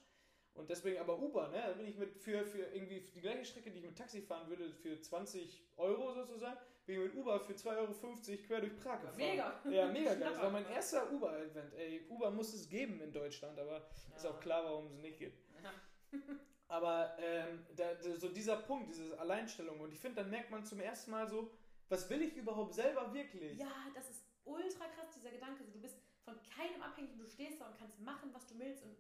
Und 0.54 0.70
deswegen 0.70 1.00
aber 1.00 1.18
Uber, 1.18 1.48
ne? 1.48 1.64
Da 1.66 1.74
bin 1.74 1.88
ich 1.88 1.98
mit 1.98 2.14
für, 2.18 2.46
für 2.46 2.64
irgendwie 2.74 3.02
die 3.02 3.22
gleiche 3.22 3.46
Strecke, 3.46 3.72
die 3.72 3.80
ich 3.80 3.86
mit 3.86 3.98
Taxi 3.98 4.22
fahren 4.22 4.50
würde, 4.50 4.72
für 4.72 5.00
20 5.00 5.64
Euro 5.78 6.14
sozusagen, 6.14 6.58
bin 6.86 6.96
ich 6.96 7.08
mit 7.08 7.16
Uber 7.16 7.40
für 7.40 7.54
2,50 7.54 7.70
Euro 7.78 8.38
quer 8.48 8.60
durch 8.60 8.76
Prag 8.78 9.02
gefahren. 9.02 9.18
Mega. 9.18 9.62
Ja, 9.70 9.88
mega 9.88 10.14
geil. 10.16 10.20
Das 10.20 10.42
war 10.42 10.50
mein 10.50 10.68
erster 10.70 11.12
Uber-Event. 11.12 11.74
Ey, 11.76 12.06
Uber 12.10 12.32
muss 12.32 12.54
es 12.54 12.68
geben 12.68 13.00
in 13.02 13.14
Deutschland, 13.14 13.58
aber 13.58 13.88
ist 14.16 14.26
auch 14.26 14.40
klar, 14.40 14.64
warum 14.66 14.88
es 14.88 14.98
nicht 14.98 15.18
gibt. 15.18 15.38
Ja. 15.64 16.20
Aber 16.68 17.18
ähm, 17.20 17.66
da, 17.76 18.02
so 18.02 18.30
dieser 18.30 18.56
Punkt, 18.56 18.88
diese 18.88 19.20
Alleinstellung, 19.20 19.82
und 19.82 19.92
ich 19.92 20.00
finde, 20.00 20.22
dann 20.22 20.30
merkt 20.30 20.52
man 20.52 20.64
zum 20.64 20.80
ersten 20.80 21.12
Mal 21.12 21.28
so, 21.28 21.52
was 21.90 22.10
will 22.10 22.22
ich 22.22 22.38
überhaupt 22.38 22.74
selber 22.74 23.14
wirklich? 23.14 23.60
Ja, 23.60 23.92
das 23.94 24.10
ist 24.10 24.24
ultra 24.46 24.86
krass, 24.86 25.10
dieser 25.14 25.32
Gedanke. 25.32 25.66
So, 25.66 25.72
du 25.72 25.82
bist 25.82 25.98
von 26.24 26.36
keinem 26.56 26.82
abhängig 26.82 27.18
du 27.18 27.28
stehst 27.28 27.60
da 27.60 27.68
und 27.68 27.78
kannst 27.78 28.00
machen, 28.00 28.30
was 28.34 28.48
du 28.48 28.58
willst 28.58 28.86
und 28.86 28.96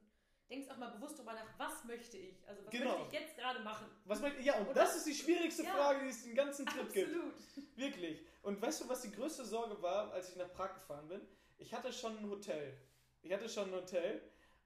denkst 0.51 0.69
auch 0.69 0.77
mal 0.77 0.89
bewusst 0.91 1.17
darüber 1.17 1.33
nach, 1.33 1.47
was 1.57 1.83
möchte 1.85 2.17
ich? 2.17 2.35
Also, 2.47 2.63
was 2.65 2.71
Genau. 2.71 2.97
möchte 2.99 3.15
ich 3.15 3.21
jetzt 3.21 3.37
gerade 3.37 3.59
machen? 3.61 3.87
Was 4.05 4.19
möchte, 4.21 4.41
ja, 4.41 4.57
und 4.59 4.67
Und 4.67 4.75
das 4.77 4.95
ist 4.97 5.07
die 5.07 5.15
schwierigste 5.15 5.63
ja. 5.63 5.73
Frage, 5.73 6.03
die 6.03 6.09
es 6.09 6.23
den 6.23 6.35
ganzen 6.35 6.65
Trip 6.65 6.91
gibt. 6.91 7.07
Absolut. 7.07 7.33
Wirklich. 7.77 8.21
Und 8.43 8.61
weißt 8.61 8.81
du, 8.81 8.89
was 8.89 9.01
die 9.01 9.11
größte 9.11 9.45
Sorge 9.45 9.81
war, 9.81 10.11
als 10.11 10.29
ich 10.29 10.35
nach 10.35 10.51
Prag 10.53 10.73
gefahren 10.75 11.07
bin? 11.07 11.21
Ich 11.57 11.73
hatte 11.73 11.91
schon 11.93 12.17
ein 12.17 12.29
Hotel. 12.29 12.77
Ich 13.23 13.31
hatte 13.31 13.47
schon 13.49 13.69
ein 13.69 13.75
Hotel. 13.75 14.21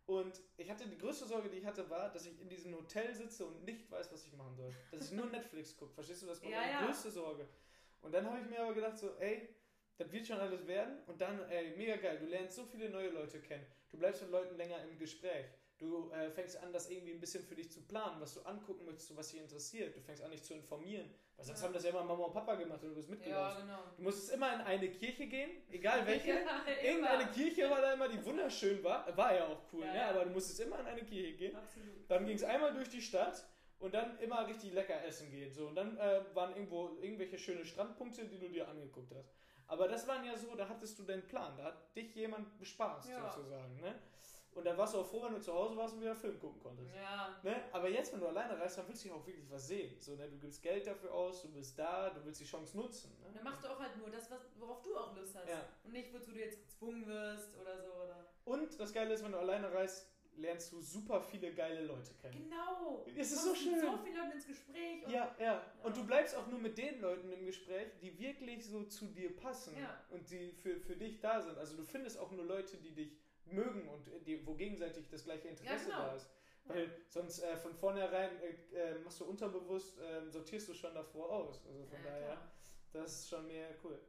Und 0.08 0.39
ich 0.58 0.69
hatte 0.69 0.88
die 0.88 0.98
größte 0.98 1.26
Sorge, 1.26 1.50
die 1.50 1.58
ich 1.58 1.65
hatte, 1.65 1.89
war, 1.89 2.12
dass 2.12 2.26
ich 2.28 2.39
in 2.39 2.48
diesem 2.48 2.76
Hotel 2.76 3.13
sitze 3.15 3.45
und 3.45 3.63
nicht 3.65 3.89
weiß, 3.89 4.12
was 4.13 4.26
ich 4.26 4.34
machen 4.34 4.56
soll. 4.56 4.71
Dass 4.91 5.06
ich 5.08 5.12
nur 5.13 5.26
Netflix 5.32 5.76
gucke. 5.76 5.93
Verstehst 5.93 6.21
du? 6.21 6.28
Das 6.28 6.41
war 6.43 6.50
Ja, 6.50 6.60
meine 6.60 6.71
ja. 6.71 6.86
größte 6.86 7.10
Sorge. 7.12 7.48
Und 8.02 8.12
dann 8.12 8.26
habe 8.30 8.39
ich 8.39 8.45
mir 8.48 8.60
aber 8.62 8.74
gedacht, 8.76 8.98
so, 9.00 9.15
ey, 9.19 9.50
das 9.98 10.12
wird 10.12 10.28
schon 10.28 10.39
alles 10.39 10.65
werden. 10.67 11.00
Und 11.08 11.19
dann, 11.19 11.39
ey, 11.50 11.76
mega 11.76 11.95
geil. 11.98 12.19
Du 12.19 12.26
lernst 12.28 12.56
so 12.56 12.65
viele 12.65 12.89
neue 12.89 13.10
Leute 13.10 13.41
kennen. 13.41 13.65
Du 13.89 13.98
bleibst 13.98 14.21
mit 14.21 14.30
Leuten 14.32 14.56
länger 14.58 14.82
im 14.84 14.98
Gespräch. 14.98 15.48
Du 15.77 16.09
äh, 16.11 16.29
fängst 16.31 16.55
an, 16.63 16.71
das 16.71 16.89
irgendwie 16.89 17.11
ein 17.11 17.19
bisschen 17.19 17.43
für 17.43 17.55
dich 17.55 17.69
zu 17.69 17.81
planen, 17.81 18.21
was 18.21 18.33
du 18.33 18.41
angucken 18.43 18.85
möchtest, 18.85 19.15
was 19.17 19.29
dich 19.29 19.41
interessiert. 19.41 19.93
Du 19.95 19.99
fängst 19.99 20.23
an, 20.23 20.31
dich 20.31 20.41
zu 20.41 20.53
informieren. 20.53 21.09
Weil 21.35 21.45
sonst 21.45 21.59
Ja. 21.59 21.65
haben 21.67 21.73
das 21.73 21.83
ja 21.83 21.89
immer 21.89 22.03
Mama 22.05 22.23
und 22.23 22.33
Papa 22.33 22.55
gemacht 22.55 22.81
und 22.81 22.89
du 22.91 22.95
bist 22.95 23.09
Ja, 23.09 23.15
mitgelaufen. 23.15 23.61
genau. 23.63 23.79
Du 23.97 24.03
musstest 24.03 24.31
immer 24.31 24.53
in 24.53 24.61
eine 24.61 24.89
Kirche 24.89 25.27
gehen, 25.27 25.49
egal 25.69 26.07
welche. 26.07 26.29
Ja, 26.29 26.61
Irgendeine. 26.81 27.29
Kirche 27.31 27.69
war 27.69 27.81
da 27.81 27.91
immer, 27.93 28.07
die 28.07 28.23
wunderschön 28.23 28.81
war. 28.85 29.15
War 29.17 29.35
ja 29.35 29.47
auch 29.47 29.61
cool, 29.73 29.83
Ja, 29.85 29.91
ne? 29.91 29.97
ja. 29.99 30.09
aber 30.11 30.23
du 30.23 30.31
musstest 30.31 30.61
immer 30.61 30.79
in 30.79 30.85
eine 30.85 31.03
Kirche 31.03 31.33
gehen. 31.33 31.55
Absolut. 31.57 32.09
Dann 32.09 32.25
ging 32.25 32.35
es 32.38 32.43
einmal 32.43 32.73
durch 32.73 32.88
die 32.89 33.01
Stadt 33.01 33.45
und 33.79 33.93
dann 33.93 34.17
immer 34.19 34.47
richtig 34.47 34.71
lecker 34.71 35.03
essen 35.03 35.29
gehen. 35.29 35.51
So. 35.51 35.67
Und 35.67 35.75
dann 35.75 35.97
äh, 35.97 36.21
waren 36.33 36.51
irgendwo 36.55 36.97
irgendwelche 37.01 37.38
schöne 37.38 37.65
Strandpunkte, 37.65 38.25
die 38.25 38.39
du 38.39 38.47
dir 38.47 38.69
angeguckt 38.69 39.13
hast. 39.13 39.29
Aber 39.67 39.89
das 39.89 40.07
waren 40.07 40.23
ja 40.23 40.38
so, 40.38 40.55
da 40.55 40.69
hattest 40.69 40.97
du 40.99 41.03
deinen 41.03 41.27
Plan, 41.27 41.57
da 41.57 41.65
hat 41.65 41.95
dich 41.97 42.15
jemand 42.15 42.57
bespaßt 42.59 43.09
Ja. 43.09 43.29
sozusagen. 43.29 43.75
Ne? 43.81 43.93
Und 44.55 44.63
dann 44.65 44.77
warst 44.77 44.93
du 44.93 44.99
auch 44.99 45.05
froh, 45.05 45.21
wenn 45.23 45.33
du 45.33 45.41
zu 45.41 45.53
Hause 45.53 45.75
warst 45.75 45.93
und 45.95 46.01
wieder 46.01 46.15
Film 46.15 46.39
gucken 46.39 46.59
konntest. 46.61 46.89
Ja. 46.95 47.37
Ne? 47.43 47.55
Aber 47.73 47.89
jetzt, 47.89 48.13
wenn 48.13 48.21
du 48.21 48.27
alleine 48.27 48.57
reist, 48.57 48.77
dann 48.77 48.87
willst 48.87 49.03
du 49.03 49.09
ja 49.09 49.13
auch 49.15 49.27
wirklich 49.27 49.49
was 49.51 49.67
sehen. 49.67 49.99
So, 49.99 50.15
ne? 50.15 50.29
Du 50.29 50.37
gibst 50.39 50.63
Geld 50.63 50.87
dafür 50.87 51.13
aus, 51.13 51.41
du 51.41 51.49
bist 51.51 51.77
da, 51.77 52.09
du 52.09 52.23
willst 52.25 52.39
die 52.39 52.45
Chance 52.45 52.75
nutzen. 52.77 53.11
Ne? 53.21 53.31
Dann 53.33 53.43
machst 53.43 53.63
du 53.63 53.67
auch 53.67 53.79
halt 53.79 53.97
nur 53.97 54.09
das, 54.09 54.31
was, 54.31 54.39
worauf 54.57 54.81
du 54.81 54.95
auch 54.97 55.15
Lust 55.15 55.35
hast. 55.35 55.49
Ja. 55.49 55.61
Und 55.83 55.91
nicht, 55.91 56.13
wozu 56.13 56.31
du 56.31 56.39
jetzt 56.39 56.57
gezwungen 56.61 57.05
wirst 57.05 57.55
oder 57.61 57.77
so. 57.81 57.89
Oder 58.01 58.25
Und 58.45 58.79
das 58.79 58.93
Geile 58.93 59.13
ist, 59.13 59.23
wenn 59.25 59.33
du 59.33 59.39
alleine 59.39 59.71
reist, 59.73 60.07
lernst 60.37 60.71
du 60.73 60.81
super 60.81 61.21
viele 61.21 61.53
geile 61.53 61.81
Leute 61.85 62.13
kennen. 62.15 62.49
genau. 62.49 63.05
Es 63.17 63.31
ist 63.31 63.37
Du 63.37 63.39
so 63.39 63.47
kommst 63.49 63.65
mit 63.65 63.73
schön. 63.81 63.91
so 63.91 63.97
vielen 64.03 64.15
Leuten 64.17 64.31
ins 64.31 64.47
Gespräch. 64.47 65.05
Und 65.05 65.11
Ja, 65.11 65.35
ja. 65.39 65.61
Und 65.83 65.95
du 65.95 66.05
bleibst 66.05 66.35
auch 66.35 66.47
nur 66.47 66.59
mit 66.59 66.77
den 66.77 66.99
Leuten 67.01 67.31
im 67.31 67.45
Gespräch, 67.45 67.87
die 68.01 68.17
wirklich 68.19 68.65
so 68.65 68.83
zu 68.83 69.05
dir 69.07 69.35
passen 69.35 69.77
Ja. 69.77 69.97
und 70.09 70.29
die 70.29 70.51
für, 70.51 70.79
für 70.79 70.95
dich 70.95 71.19
da 71.21 71.41
sind. 71.41 71.57
Also 71.57 71.77
du 71.77 71.83
findest 71.83 72.17
auch 72.19 72.31
nur 72.31 72.43
Leute, 72.45 72.75
die 72.77 72.91
dich 72.91 73.17
mögen 73.45 73.88
und 73.89 74.10
die, 74.25 74.45
wo 74.45 74.53
gegenseitig 74.53 75.08
das 75.10 75.23
gleiche 75.23 75.49
Interesse 75.49 75.86
genau. 75.86 75.97
da 75.97 76.15
ist. 76.15 76.29
Weil 76.65 76.89
sonst 77.10 77.43
äh, 77.43 77.55
von 77.58 77.73
vornherein 77.75 78.31
äh, 78.41 78.75
äh, 78.75 78.99
machst 78.99 79.19
du 79.19 79.25
unterbewusst, 79.25 79.99
äh, 79.99 80.27
sortierst 80.29 80.69
du 80.69 80.73
schon 80.73 80.93
davor 80.95 81.29
aus. 81.29 81.63
Also 81.67 81.86
von 81.86 81.99
Ja, 82.03 82.10
daher, 82.10 82.25
klar. 82.25 82.51
das 82.93 83.19
ist 83.19 83.29
schon 83.29 83.45
mehr 83.47 83.69
cool. 83.84 83.99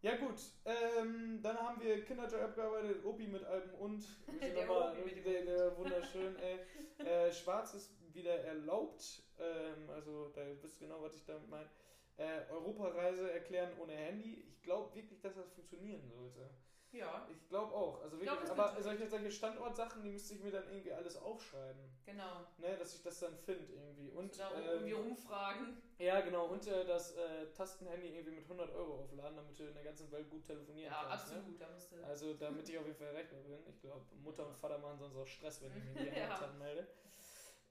Ja 0.00 0.16
gut, 0.16 0.34
ähm, 0.64 1.40
dann 1.42 1.56
haben 1.56 1.80
wir 1.80 2.04
Kinderjoy 2.04 2.40
abgearbeitet, 2.40 3.04
Opi 3.04 3.28
mit 3.28 3.44
Alben 3.44 3.72
und 3.74 4.04
Der 4.40 4.50
dem 4.50 5.22
der, 5.22 5.44
der 5.44 5.76
wunderschön, 5.78 6.36
ey. 6.38 6.58
Äh, 7.06 7.32
Schwarz 7.32 7.74
ist 7.74 7.90
wieder 8.14 8.44
erlaubt, 8.44 9.22
ähm, 9.38 9.90
also 9.90 10.28
da 10.30 10.42
wisst 10.60 10.80
ihr 10.80 10.86
genau, 10.86 11.02
was 11.02 11.14
ich 11.14 11.24
damit 11.24 11.48
meine. 11.48 11.68
Äh, 12.16 12.42
Europareise 12.50 13.32
erklären 13.32 13.70
ohne 13.80 13.92
Handy. 13.92 14.44
Ich 14.46 14.62
glaube 14.62 14.94
wirklich, 14.94 15.20
dass 15.20 15.34
das 15.34 15.50
funktionieren 15.50 16.06
sollte. 16.08 16.50
Ja, 16.92 17.26
Ich 17.32 17.48
glaube 17.48 17.74
auch. 17.74 18.02
Also 18.02 18.16
Ich 18.16 18.22
glaub, 18.22 18.36
wirklich, 18.40 18.50
das 18.56 18.58
aber 18.58 18.82
solche, 18.82 19.08
solche 19.08 19.30
Standortsachen, 19.30 20.02
die 20.02 20.10
müsste 20.10 20.34
ich 20.34 20.40
mir 20.42 20.50
dann 20.52 20.68
irgendwie 20.68 20.92
alles 20.92 21.16
aufschreiben. 21.16 21.80
genau. 22.04 22.46
Ne, 22.58 22.76
dass 22.76 22.94
ich 22.94 23.02
das 23.02 23.18
dann 23.20 23.34
finde 23.38 23.72
irgendwie. 23.72 24.10
Und 24.10 24.24
Und 24.24 24.38
da 24.38 24.50
ähm, 24.54 24.64
irgendwie 24.68 24.92
rumfragen. 24.92 25.76
ja, 25.98 26.20
genau. 26.20 26.46
Und 26.46 26.66
äh, 26.66 26.84
das 26.84 27.12
äh, 27.16 27.46
Tastenhandy 27.56 28.08
irgendwie 28.08 28.32
mit 28.36 28.44
100 28.44 28.70
Euro 28.74 29.00
aufladen, 29.04 29.36
damit 29.36 29.58
du 29.58 29.64
in 29.64 29.74
der 29.74 29.84
ganzen 29.84 30.10
Welt 30.12 30.28
gut 30.30 30.44
telefonieren 30.44 30.92
Ja, 30.92 31.04
kannst. 31.08 31.30
Ne? 31.32 31.36
absolut. 31.38 31.60
Da 31.60 31.68
musst 31.68 31.92
du. 31.92 31.96
Also 32.04 32.34
damit 32.34 32.68
ich 32.68 32.78
auf 32.78 32.84
jeden 32.86 32.98
Fall 32.98 33.08
erreichbar 33.08 33.38
bin. 33.40 33.58
Ich 33.68 33.80
glaube, 33.80 34.04
Mutter 34.22 34.46
und 34.46 34.56
Vater 34.56 34.78
machen 34.78 34.98
sonst 34.98 35.16
auch 35.16 35.26
Stress, 35.26 35.62
wenn 35.62 35.72
ich 35.76 35.84
mich 35.84 35.98
hier 36.12 36.22
Ja. 36.22 36.28
ja. 36.40 36.52
melde. 36.58 36.86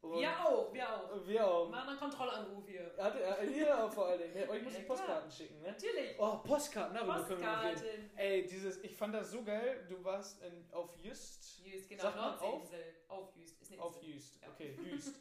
Und 0.02 0.20
wir 0.20 0.32
auch, 0.46 0.74
wir 0.74 0.90
auch. 0.90 1.28
Wir 1.28 1.48
auch. 1.48 1.70
Machen 1.70 1.90
einen 1.90 2.00
Kontrollanruf 2.00 2.68
hier. 2.68 2.92
Hat, 2.98 3.16
äh, 3.16 3.46
ihr 3.46 3.84
auch 3.86 3.92
vor 3.92 4.08
allen 4.08 4.20
Dingen. 4.20 4.34
Ne? 4.34 4.50
Euch 4.50 4.64
muss 4.64 4.74
Ja, 4.74 4.80
ich. 4.80 4.88
Postkarten 4.88 5.32
schicken, 5.32 5.62
ne? 5.62 5.68
Natürlich. 5.72 6.16
Oh, 6.18 6.38
Postkarten, 6.38 6.96
darüber 6.96 7.24
können 7.24 7.42
wir 7.42 7.48
reden. 7.62 7.74
Postkarten. 7.74 8.10
Ey, 8.18 8.46
dieses, 8.48 8.84
ich 8.84 8.96
fand 8.98 9.14
das 9.14 9.30
so 9.32 9.44
geil. 9.44 9.86
Du 9.88 10.04
warst 10.04 10.42
in, 10.44 10.66
auf 10.72 10.96
Just. 10.98 11.60
Jüst, 11.64 11.88
genau. 11.90 12.02
Sagt 12.04 12.16
Nordseeinsel. 12.18 12.84
Auf 13.08 13.36
Jüst. 13.36 13.62
Ist 13.62 13.72
eine 13.74 13.82
Auf 13.82 13.96
Insel. 13.98 14.10
Just, 14.14 14.42
Ja. 14.42 14.48
okay, 14.50 14.78
Just. 14.92 15.16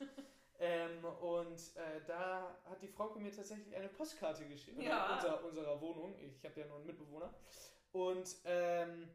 ähm, 0.58 1.04
und 1.04 1.58
äh, 1.76 2.00
da 2.06 2.56
hat 2.64 2.80
die 2.80 2.88
Frau 2.88 3.10
mir 3.16 3.30
tatsächlich 3.30 3.76
eine 3.76 3.88
Postkarte 3.88 4.46
geschickt. 4.46 4.78
Oder 4.78 4.86
Ja. 4.86 5.14
Unser, 5.16 5.44
unserer 5.44 5.80
Wohnung. 5.80 6.18
Ich 6.18 6.42
habe 6.44 6.58
ja 6.58 6.66
nur 6.66 6.76
einen 6.76 6.86
Mitbewohner. 6.86 7.34
Und 7.92 8.36
ähm, 8.44 9.10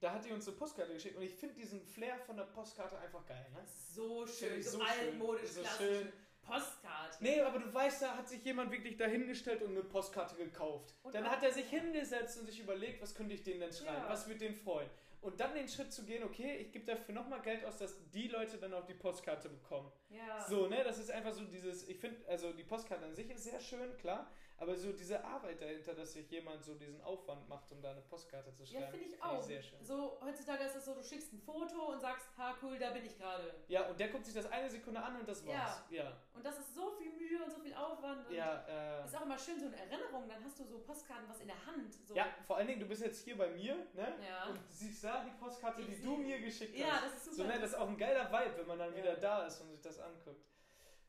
da 0.00 0.12
hat 0.12 0.24
die 0.24 0.32
uns 0.32 0.46
eine 0.48 0.56
Postkarte 0.56 0.92
geschickt 0.92 1.16
und 1.16 1.22
ich 1.22 1.34
finde 1.34 1.54
diesen 1.54 1.82
Flair 1.82 2.18
von 2.18 2.36
der 2.36 2.44
Postkarte 2.44 2.98
einfach 2.98 3.24
geil. 3.26 3.46
Ne? 3.52 3.62
So 3.94 4.26
schön, 4.26 4.62
so, 4.62 4.78
so 4.78 4.82
altmodisch, 4.82 5.50
So 5.50 5.60
klassisch. 5.60 5.86
schön. 5.86 6.12
Postkarte. 6.42 7.16
Nee, 7.20 7.40
aber 7.42 7.58
du 7.58 7.72
weißt, 7.72 8.02
da 8.02 8.16
hat 8.16 8.28
sich 8.28 8.42
jemand 8.44 8.72
wirklich 8.72 8.96
dahingestellt 8.96 9.62
und 9.62 9.70
eine 9.70 9.82
Postkarte 9.84 10.34
gekauft. 10.36 10.94
Und 11.02 11.14
dann 11.14 11.30
hat 11.30 11.42
er 11.42 11.52
sich 11.52 11.66
hingesetzt 11.68 12.40
und 12.40 12.46
sich 12.46 12.58
überlegt, 12.60 13.00
was 13.02 13.14
könnte 13.14 13.34
ich 13.34 13.42
denen 13.42 13.60
denn 13.60 13.72
schreiben, 13.72 14.02
Ja. 14.02 14.08
was 14.08 14.26
wird 14.26 14.40
den 14.40 14.54
freuen. 14.54 14.88
Und 15.20 15.38
dann 15.38 15.54
den 15.54 15.68
Schritt 15.68 15.92
zu 15.92 16.04
gehen, 16.06 16.24
okay, 16.24 16.56
ich 16.56 16.72
gebe 16.72 16.86
dafür 16.86 17.14
nochmal 17.14 17.42
Geld 17.42 17.62
aus, 17.66 17.76
dass 17.76 17.94
die 18.10 18.28
Leute 18.28 18.56
dann 18.56 18.72
auch 18.72 18.86
die 18.86 18.94
Postkarte 18.94 19.50
bekommen. 19.50 19.92
Ja. 20.08 20.40
So, 20.48 20.66
ne, 20.66 20.82
das 20.82 20.98
ist 20.98 21.10
einfach 21.10 21.34
so 21.34 21.44
dieses, 21.44 21.86
ich 21.88 21.98
finde, 21.98 22.26
also 22.26 22.52
die 22.54 22.64
Postkarte 22.64 23.04
an 23.04 23.14
sich 23.14 23.28
ist 23.30 23.44
sehr 23.44 23.60
schön, 23.60 23.94
klar, 23.98 24.32
aber 24.60 24.76
so 24.76 24.92
diese 24.92 25.24
Arbeit 25.24 25.60
dahinter, 25.60 25.94
dass 25.94 26.12
sich 26.12 26.30
jemand 26.30 26.62
so 26.62 26.74
diesen 26.74 27.00
Aufwand 27.00 27.48
macht, 27.48 27.72
um 27.72 27.80
da 27.80 27.92
eine 27.92 28.02
Postkarte 28.02 28.52
zu 28.52 28.66
schreiben, 28.66 28.82
Ja, 28.84 28.90
finde 28.90 29.04
ich 29.06 29.10
find 29.12 29.22
auch. 29.24 29.42
sehr 29.42 29.62
schön. 29.62 29.82
So, 29.82 30.20
heutzutage 30.20 30.64
ist 30.64 30.76
es 30.76 30.84
so, 30.84 30.94
du 30.94 31.02
schickst 31.02 31.32
ein 31.32 31.40
Foto 31.40 31.90
und 31.92 31.98
sagst, 32.00 32.28
ha 32.36 32.54
cool, 32.62 32.78
da 32.78 32.90
bin 32.90 33.04
ich 33.06 33.16
gerade. 33.18 33.54
Ja, 33.68 33.88
und 33.88 33.98
der 33.98 34.08
guckt 34.10 34.26
sich 34.26 34.34
das 34.34 34.44
eine 34.52 34.68
Sekunde 34.68 35.02
an 35.02 35.16
und 35.18 35.26
das 35.26 35.46
war's. 35.46 35.82
Ja. 35.90 36.12
Und 36.34 36.44
das 36.44 36.58
ist 36.58 36.74
so 36.74 36.90
viel 36.92 37.10
Mühe 37.12 37.42
und 37.42 37.50
so 37.50 37.58
viel 37.60 37.72
Aufwand. 37.74 38.26
Und 38.28 38.34
Ja, 38.34 38.64
äh, 38.68 39.04
Ist 39.06 39.16
auch 39.16 39.22
immer 39.24 39.38
schön, 39.38 39.58
so 39.58 39.66
eine 39.66 39.76
Erinnerung, 39.76 40.28
dann 40.28 40.44
hast 40.44 40.58
du 40.60 40.64
so 40.64 40.78
Postkarten, 40.80 41.26
was 41.28 41.40
in 41.40 41.46
der 41.48 41.66
Hand. 41.66 41.94
So. 42.06 42.14
ja, 42.14 42.26
vor 42.46 42.56
allen 42.58 42.66
Dingen, 42.66 42.80
du 42.80 42.86
bist 42.86 43.02
jetzt 43.02 43.24
hier 43.24 43.38
bei 43.38 43.48
mir, 43.48 43.74
ne? 43.94 44.14
Ja. 44.28 44.44
Und 44.50 44.60
siehst 44.68 45.02
da 45.02 45.24
die 45.24 45.30
Postkarte, 45.42 45.80
Ich 45.80 45.88
die 45.88 46.02
du 46.04 46.16
mir 46.18 46.38
geschickt 46.38 46.76
Ja, 46.76 46.86
hast. 47.00 47.04
das 47.06 47.14
ist 47.16 47.24
So, 47.24 47.30
super. 47.44 47.48
ne, 47.54 47.60
das 47.60 47.70
ist 47.70 47.76
auch 47.76 47.88
ein 47.88 47.96
geiler 47.96 48.30
Vibe, 48.30 48.58
wenn 48.58 48.66
man 48.66 48.78
dann 48.78 48.92
Ja. 48.92 48.98
wieder 49.02 49.16
da 49.16 49.46
ist 49.46 49.58
und 49.62 49.70
sich 49.70 49.80
das 49.80 49.98
anguckt. 49.98 50.44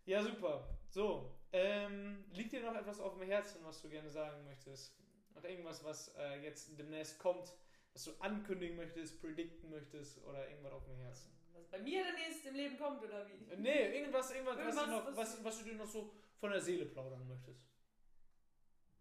Ja, 0.06 0.24
super. 0.24 0.68
So, 0.90 1.32
ähm, 1.54 1.91
noch 2.82 2.88
etwas 2.88 3.00
auf 3.00 3.14
dem 3.18 3.28
Herzen, 3.28 3.60
was 3.64 3.82
du 3.82 3.90
gerne 3.90 4.10
sagen 4.10 4.44
möchtest? 4.46 4.94
Noch 5.36 5.44
irgendwas, 5.44 5.84
was 5.84 6.14
äh, 6.18 6.42
jetzt 6.44 6.78
demnächst 6.78 7.20
kommt, 7.20 7.54
was 7.94 8.04
du 8.06 8.12
ankündigen 8.20 8.76
möchtest, 8.76 9.22
predikten 9.22 9.70
möchtest 9.70 10.24
oder 10.26 10.50
irgendwas 10.50 10.74
auf 10.74 10.86
dem 10.86 10.98
Herzen? 10.98 11.32
was 11.54 11.66
bei 11.68 11.80
mir 11.80 12.04
demnächst 12.06 12.46
im 12.46 12.56
Leben 12.56 12.78
kommt, 12.78 13.04
oder 13.04 13.28
wie? 13.28 13.56
Nee, 13.58 13.98
irgendwas, 14.00 14.32
irgendwas, 14.32 14.58
was, 14.58 14.64
du 14.76 14.82
Irgendwas, 14.82 14.88
noch, 14.88 15.06
was- 15.06 15.18
was, 15.18 15.44
was 15.44 15.58
du 15.60 15.64
dir 15.66 15.76
noch 15.76 15.86
so 15.88 16.12
von 16.40 16.52
der 16.52 16.62
Seele 16.62 16.86
plaudern 16.86 17.28
möchtest. 17.28 17.68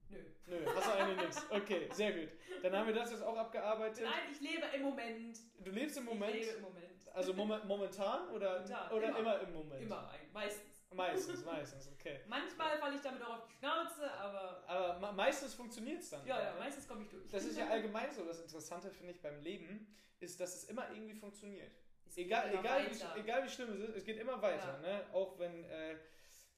Nö. 0.09 0.19
Nö, 0.47 0.67
hast 0.75 0.87
du 0.89 0.91
eigentlich 0.93 1.17
nichts. 1.27 1.47
Okay, 1.51 1.89
sehr 1.93 2.13
gut. 2.13 2.29
Dann 2.63 2.73
haben 2.77 2.87
wir 2.89 2.95
das 2.95 3.13
jetzt 3.13 3.23
auch 3.23 3.37
abgearbeitet. 3.37 4.05
Nein, 4.05 4.29
ich 4.33 4.41
lebe 4.41 4.67
im 4.75 4.83
Moment. 4.83 5.39
Du 5.65 5.71
lebst 5.71 5.97
im 5.97 6.05
Moment, 6.05 6.35
Ich 6.35 6.47
lebe 6.47 6.57
im 6.57 6.63
Moment. 6.63 7.09
also 7.15 7.33
momen- 7.33 7.65
momentan 7.67 8.29
oder, 8.31 8.55
Momentan, 8.61 8.93
oder 8.93 9.09
immer. 9.09 9.19
immer. 9.21 9.41
im 9.41 9.53
Moment? 9.53 9.83
Immer 9.83 10.15
meistens. 10.33 10.70
Meistens, 10.93 11.45
meistens, 11.45 11.89
okay. 11.93 12.21
Manchmal 12.27 12.79
falle 12.79 12.97
ich 12.97 13.01
damit 13.01 13.23
auch 13.23 13.39
auf 13.39 13.47
die 13.47 13.53
Schnauze, 13.55 14.11
aber 14.13 14.65
Aber 14.67 14.99
me- 14.99 15.13
meistens 15.13 15.55
funktioniert 15.55 16.01
es 16.01 16.11
dann. 16.11 16.27
ja, 16.27 16.43
ja, 16.43 16.55
meistens 16.59 16.87
komme 16.89 17.03
ich 17.05 17.09
durch. 17.09 17.29
Das 17.29 17.45
ist 17.45 17.57
ja 17.57 17.69
allgemein 17.69 18.13
so. 18.13 18.25
Das 18.25 18.41
Interessante, 18.41 18.91
finde 18.91 19.13
ich, 19.13 19.21
beim 19.23 19.41
Leben, 19.41 19.87
ist, 20.19 20.41
dass 20.41 20.55
es 20.57 20.65
immer 20.65 20.91
irgendwie 20.91 21.15
funktioniert. 21.15 21.71
Egal, 22.17 22.53
egal, 22.53 22.87
wie, 22.91 23.21
egal 23.21 23.45
wie 23.45 23.49
schlimm 23.49 23.71
es 23.73 23.79
ist, 23.89 23.97
es 23.99 24.05
geht 24.05 24.19
immer 24.19 24.43
weiter. 24.43 24.81
Ja. 24.83 24.99
Ne? 24.99 25.05
Auch 25.13 25.39
wenn 25.39 25.63
äh, 25.65 25.97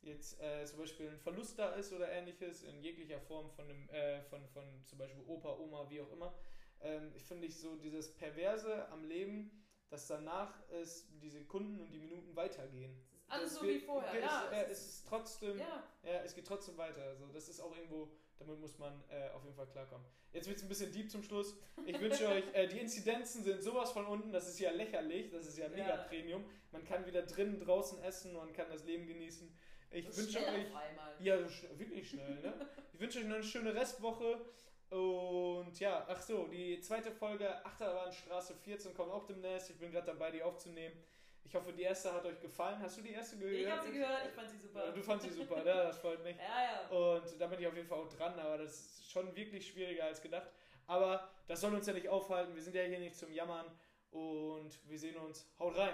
jetzt 0.00 0.40
äh, 0.40 0.64
zum 0.64 0.78
Beispiel 0.78 1.10
ein 1.10 1.18
Verlust 1.20 1.58
da 1.58 1.72
ist 1.74 1.92
oder 1.92 2.10
ähnliches, 2.10 2.62
in 2.62 2.80
jeglicher 2.82 3.20
Form 3.20 3.50
von, 3.50 3.66
einem, 3.68 3.88
äh, 3.90 4.22
von, 4.22 4.48
von 4.48 4.64
zum 4.86 4.98
Beispiel 4.98 5.22
Opa, 5.26 5.50
Oma, 5.58 5.88
wie 5.90 6.00
auch 6.00 6.10
immer, 6.10 6.34
ähm, 6.80 7.12
ich 7.14 7.22
finde 7.24 7.46
ich 7.46 7.60
so 7.60 7.76
dieses 7.76 8.14
Perverse 8.14 8.88
am 8.88 9.04
Leben, 9.04 9.62
dass 9.90 10.06
danach 10.06 10.54
es 10.70 11.06
die 11.20 11.28
Sekunden 11.28 11.78
und 11.80 11.90
die 11.92 11.98
Minuten 11.98 12.34
weitergehen. 12.34 12.96
Es 13.32 13.38
alles 13.38 13.52
Das 13.52 13.60
so 13.60 13.66
wie 13.66 13.78
vorher. 13.78 14.12
Es, 14.14 14.20
Ja, 14.20 14.50
äh, 14.52 14.64
es 14.64 14.70
es 14.70 14.88
ist 14.88 15.08
trotzdem, 15.08 15.58
ja. 15.58 15.82
ja, 16.02 16.22
es 16.24 16.34
geht 16.34 16.46
trotzdem 16.46 16.76
weiter. 16.76 17.02
Also 17.02 17.26
das 17.32 17.48
ist 17.48 17.60
auch 17.60 17.74
irgendwo, 17.74 18.10
damit 18.38 18.60
muss 18.60 18.78
man 18.78 19.02
äh, 19.08 19.30
auf 19.30 19.42
jeden 19.44 19.56
Fall 19.56 19.66
klarkommen. 19.66 20.06
Jetzt 20.32 20.46
wird 20.48 20.56
es 20.56 20.62
ein 20.62 20.68
bisschen 20.68 20.92
deep 20.92 21.10
zum 21.10 21.22
Schluss. 21.22 21.56
Ich 21.84 22.00
wünsche 22.00 22.28
euch, 22.28 22.44
äh, 22.54 22.66
die 22.66 22.78
Inzidenzen 22.78 23.44
sind 23.44 23.62
sowas 23.62 23.92
von 23.92 24.06
unten, 24.06 24.32
das 24.32 24.48
ist 24.48 24.58
ja 24.60 24.70
lächerlich, 24.70 25.30
das 25.30 25.46
ist 25.46 25.58
ja 25.58 25.68
mega 25.68 25.88
Ja. 25.88 25.96
Premium. 26.04 26.44
Man 26.70 26.84
kann 26.84 27.04
wieder 27.04 27.22
drinnen, 27.22 27.60
draußen 27.60 28.02
essen, 28.02 28.32
man 28.34 28.52
kann 28.52 28.68
das 28.70 28.84
Leben 28.84 29.06
genießen. 29.06 29.54
Ich 29.90 30.10
So 30.10 30.22
wünsche 30.22 30.38
euch, 30.38 30.66
ja, 31.20 31.38
wirklich 31.78 32.08
schnell, 32.08 32.40
ne? 32.40 32.68
Ich 32.94 33.00
wünsche 33.00 33.18
euch 33.18 33.26
noch 33.26 33.34
eine 33.36 33.44
schöne 33.44 33.74
Restwoche. 33.74 34.40
Und 34.88 35.78
ja, 35.80 36.04
ach 36.08 36.20
so, 36.20 36.46
die 36.48 36.80
zweite 36.80 37.10
Folge 37.12 37.64
Achterbahnstraße 37.64 38.54
14 38.54 38.94
kommt 38.94 39.10
auch 39.10 39.24
demnächst. 39.24 39.70
Ich 39.70 39.78
bin 39.78 39.90
gerade 39.90 40.06
dabei, 40.06 40.30
die 40.30 40.42
aufzunehmen. 40.42 40.94
Ich 41.52 41.58
hoffe, 41.58 41.70
die 41.74 41.82
erste 41.82 42.10
hat 42.10 42.24
euch 42.24 42.40
gefallen. 42.40 42.80
Hast 42.80 42.96
du 42.96 43.02
die 43.02 43.10
erste 43.10 43.36
gehört? 43.36 43.54
Ich 43.54 43.70
habe 43.70 43.82
sie 43.82 43.92
gehört, 43.92 44.26
ich 44.26 44.32
fand 44.32 44.48
sie 44.48 44.56
super. 44.56 44.86
Ja, 44.86 44.90
du 44.90 45.02
fandst 45.02 45.26
sie 45.26 45.34
super, 45.34 45.56
ne? 45.56 45.64
das 45.64 45.98
freut 45.98 46.24
mich. 46.24 46.34
Ja, 46.38 46.88
ja. 46.88 46.96
Und 46.96 47.24
da 47.38 47.46
bin 47.46 47.60
ich 47.60 47.66
auf 47.66 47.76
jeden 47.76 47.86
Fall 47.86 47.98
auch 47.98 48.08
dran, 48.08 48.40
aber 48.40 48.56
das 48.56 48.70
ist 48.70 49.12
schon 49.12 49.36
wirklich 49.36 49.66
schwieriger 49.66 50.04
als 50.04 50.22
gedacht. 50.22 50.48
Aber 50.86 51.28
das 51.46 51.60
soll 51.60 51.74
uns 51.74 51.86
ja 51.86 51.92
nicht 51.92 52.08
aufhalten. 52.08 52.54
Wir 52.54 52.62
sind 52.62 52.74
ja 52.74 52.84
hier 52.84 53.00
nicht 53.00 53.14
zum 53.14 53.30
Jammern 53.30 53.66
und 54.12 54.78
wir 54.88 54.98
sehen 54.98 55.16
uns. 55.16 55.46
Haut 55.58 55.76
rein! 55.76 55.92